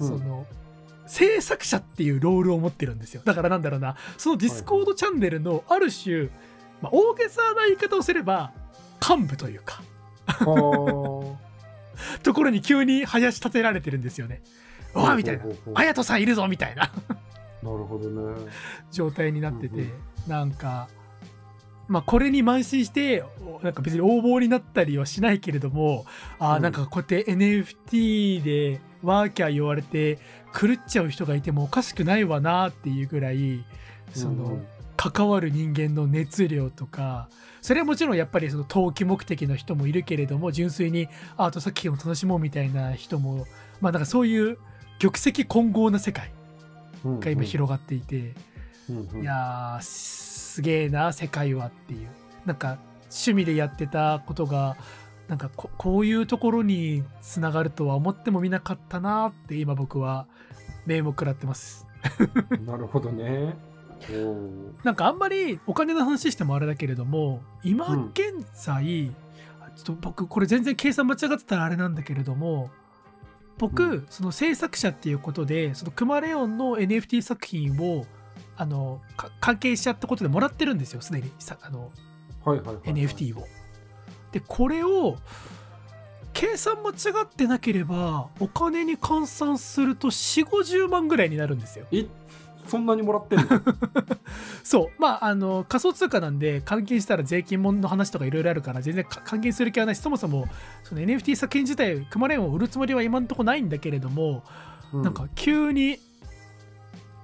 [0.00, 0.08] うん。
[0.08, 0.46] その
[1.06, 3.22] 制作者っていうロールを持ってるんですよ。
[3.24, 3.96] だからなんだろうな。
[4.18, 6.24] そのディスコードチャンネルのある種、
[6.82, 8.52] まあ、大げさな言い方をすれば
[9.00, 9.82] 幹部というか。
[10.26, 11.15] は
[12.22, 14.42] ところに急に林立てられてるんですよね。
[14.94, 15.44] あわあみたいな。
[15.74, 16.82] 綾人さんいるぞみたいな。
[16.82, 16.90] な
[17.70, 18.50] るほどね。
[18.90, 19.92] 状態になってて、うんうん
[20.26, 20.88] なんか
[21.86, 26.04] まあこれに慢心しておなんか別に横暴になったりはしないけれども
[26.40, 26.62] あーうん。
[26.62, 30.18] なんかこうやって NFT でワーキャー言われて
[30.52, 33.64] 狂っちゃう人がいてもおかしくないわなっていうぐらい
[34.12, 34.66] その、うんうん。
[34.96, 37.28] 関わる人間の熱量とか
[37.66, 43.44] それはもちろんやっぱりその投機目的の人もいるけれども純粋にアート作品を楽しもうみたいな人も
[43.80, 44.56] まあなんかそういう
[45.00, 46.30] 玉石混合な世界
[47.04, 48.34] が今広がっていて、
[48.88, 49.22] うんうん。
[49.22, 52.08] いやーすげえな世界はっていう。
[52.44, 54.76] なんか趣味でやってたことが
[55.26, 60.28] なんかここういうところにつながるとは思ってもみなかったなって今僕は
[60.86, 61.84] 名目食らってます。
[62.64, 63.56] なるほどね
[64.84, 68.10] なんかあんまりお金の話してもあれだけれども今うん。
[68.10, 69.10] 現在、
[69.76, 72.70] ちょっと僕これ全然計算間違ってたらあれなんだけれども
[73.58, 74.06] 僕、うん。
[74.10, 78.06] その制作者っていうことでそのクマレオンの NFT 作品を
[78.56, 81.30] あのか関係者ってことでもらってるんですよすでに。
[81.38, 81.90] さあの
[82.44, 83.06] はいはいはいはい。
[83.06, 83.46] NFT を。
[84.32, 85.16] でこれを
[86.32, 91.86] 計算間違ってなければお金に換算すると4 5 0万ぐらいになるんですよ。
[91.92, 92.06] え？
[92.66, 93.46] そんなにもらってんの？
[94.64, 94.88] そう。
[94.98, 100.46] まああの仮想通貨なんで換金したら税金もの話とかいろいろあるから全然か換金する気はないしそもそも
[100.84, 104.42] その NFT 作品自体クマレオンを売るつもりは今のところないんだけれども、
[104.92, 105.98] うなんか急に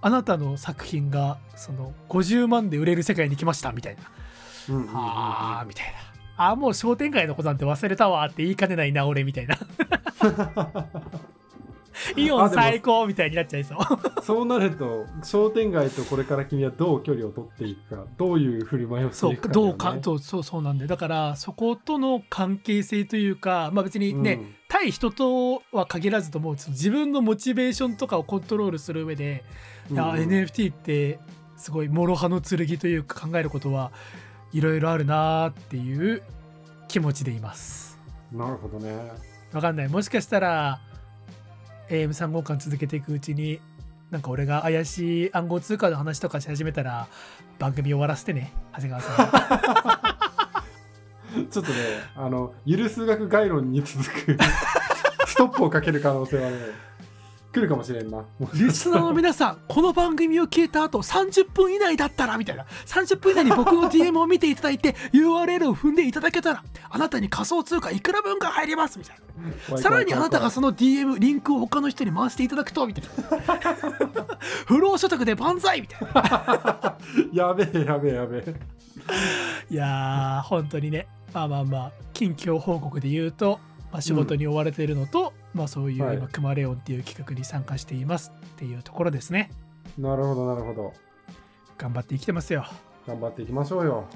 [0.00, 4.02] あなたの作品がその50万で売れる世界に来ましたみたいな、
[4.68, 4.88] うんうんうん。
[4.88, 5.92] うんああみたいな。
[6.44, 9.56] あーもう商店街のことなんて忘れたわって言いかねないな俺みたいな
[12.16, 13.78] イオン最高みたいになっちゃいそう。
[14.22, 29.44] そうなると商店街とこれから君はどう距離を取っていくかどういう振る舞いをしてそういくかだよね、どうかそうそうそうなんでだからそことの関係性というかまあ別にね、対人とは限らずとも自分のモチベーションとかをコントロールする上で、
[29.90, 31.18] うん、NFT って
[31.56, 33.92] すごい諸刃の剣というか考えることは
[34.52, 36.22] いろいろあるなーっていう
[36.88, 37.98] 気持ちでいます。
[38.32, 39.12] なるほどね。
[39.52, 39.88] わかんない。
[39.88, 40.80] もしかしたら
[41.92, 43.60] AM3 号館続けていくうちに
[44.10, 47.06] なんか俺が怪しい暗号通貨の話とかし始めたら
[47.58, 50.12] 番組終わらせてね長谷川さ
[51.38, 51.48] ん。
[51.50, 51.78] ちょっとね
[52.14, 54.36] あのゆる数学概論に続く
[55.26, 56.56] ストップをかける可能性はね
[57.52, 58.24] 来るかもしれんな
[58.54, 62.64] リスナーの皆さん、この番組を聞いた後30分以内だったら、みたいな。
[62.86, 69.16] 30分以内に僕の DM を見ていただいて、URL を踏んでいただけたら、あなたに仮想通貨いくら分が入ります、みたい
[69.70, 69.76] な。
[69.76, 74.26] さらにあなたがその DM、リンクを他の人に回していただくと、みたいな。
[74.66, 76.96] 不労所得で万歳みたいな。
[77.34, 78.54] やべえやべえやべえ
[79.68, 81.06] いやー、本当にね。
[81.34, 83.60] まあまあまあ、近況報告で言うと、
[83.92, 89.50] まあ、仕事に追われているのと、まあそういうはい今、クマレオンっていう企画に参加していますっていうところですね。
[89.98, 90.92] なるほどなるほど
[91.76, 92.66] 頑張って生きてますよ。
[93.06, 94.06] 頑張っていきましょうよ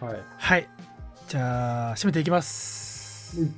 [0.00, 0.68] はいはい。
[1.28, 3.40] じゃあ、締めていきます。
[3.40, 3.54] うん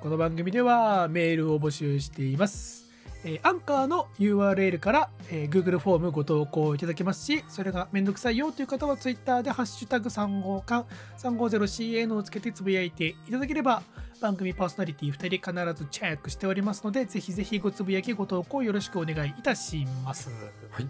[0.00, 2.87] この番組ではメールを募集しています。
[3.24, 10.86] えーアンカーの URL から、えー Google フォームご投稿いただけますし、それがめんどくさいよという方は Twitter でハッシュタグ3号館
[11.18, 13.82] 350CN をつけてつぶやいていただければ
[14.20, 20.30] 番組パーソナリティ2人必ずチェックしておりますので、ぜひぜひごつぶやきご投稿よろしくお願いいたします。
[20.70, 20.88] はい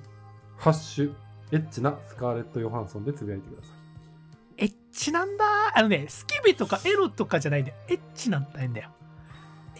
[0.57, 1.15] ハッシュ
[1.53, 3.69] エッチなスカーレット・ヨハンソンでつぶやいてくださ
[4.59, 7.77] いエッチなんだあのね、スキビとかエロとかじゃないんだよ。
[7.89, 8.91] エッチなんだよ。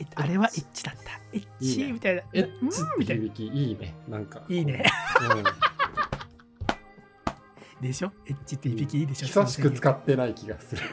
[0.01, 1.03] えあれはエッチだった。
[1.33, 2.23] エッチいいねみたいな。
[2.33, 3.25] エッチうんみたいな。
[3.25, 4.85] いいねなんかいいね、
[7.81, 8.13] うん、 でしょ？
[8.27, 9.27] エッチって響きいいでしょ？
[9.27, 10.83] 久しく使ってない気がする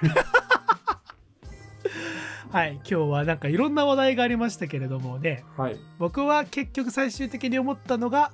[2.51, 5.77] はい今日はなんかいろんな話題がありましたけれどもねはい。
[5.99, 8.31] 僕は結局最終的に思ったのが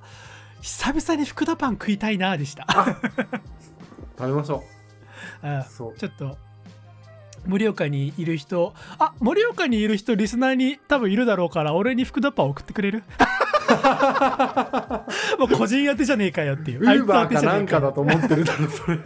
[0.61, 2.85] 久々に福田パン食いたいなでしたあ
[4.17, 4.63] 食べましょ
[5.43, 5.65] う んう。
[5.67, 5.95] そう。
[5.97, 6.37] ちょっと
[7.47, 8.73] 盛岡にいる人。
[8.99, 13.03] あ盛岡にいる人リスナーに多分いるだろうから俺に福田パン送ってくれる？
[15.39, 16.79] もう個人宛てじゃねえかよっていう。
[16.79, 18.97] ウーバーかなんかだと思ってるだろ、それ。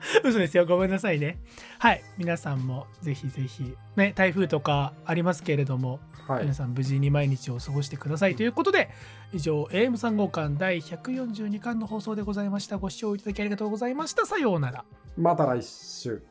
[0.24, 1.38] 嘘ですよごめんなさいね。
[1.78, 6.42] はい皆さんもぜひぜひね台風とかありますけれども、はい。
[6.44, 6.54] 皆。
[6.54, 8.34] さん無事に毎日を過ごしてください。
[8.36, 8.88] ということで
[9.32, 12.78] 以上 AM3 号館第142巻の放送でございました。
[12.78, 14.24] ご視聴いただきありがとうございました。
[14.24, 14.84] さようなら。
[15.18, 16.22] また来週。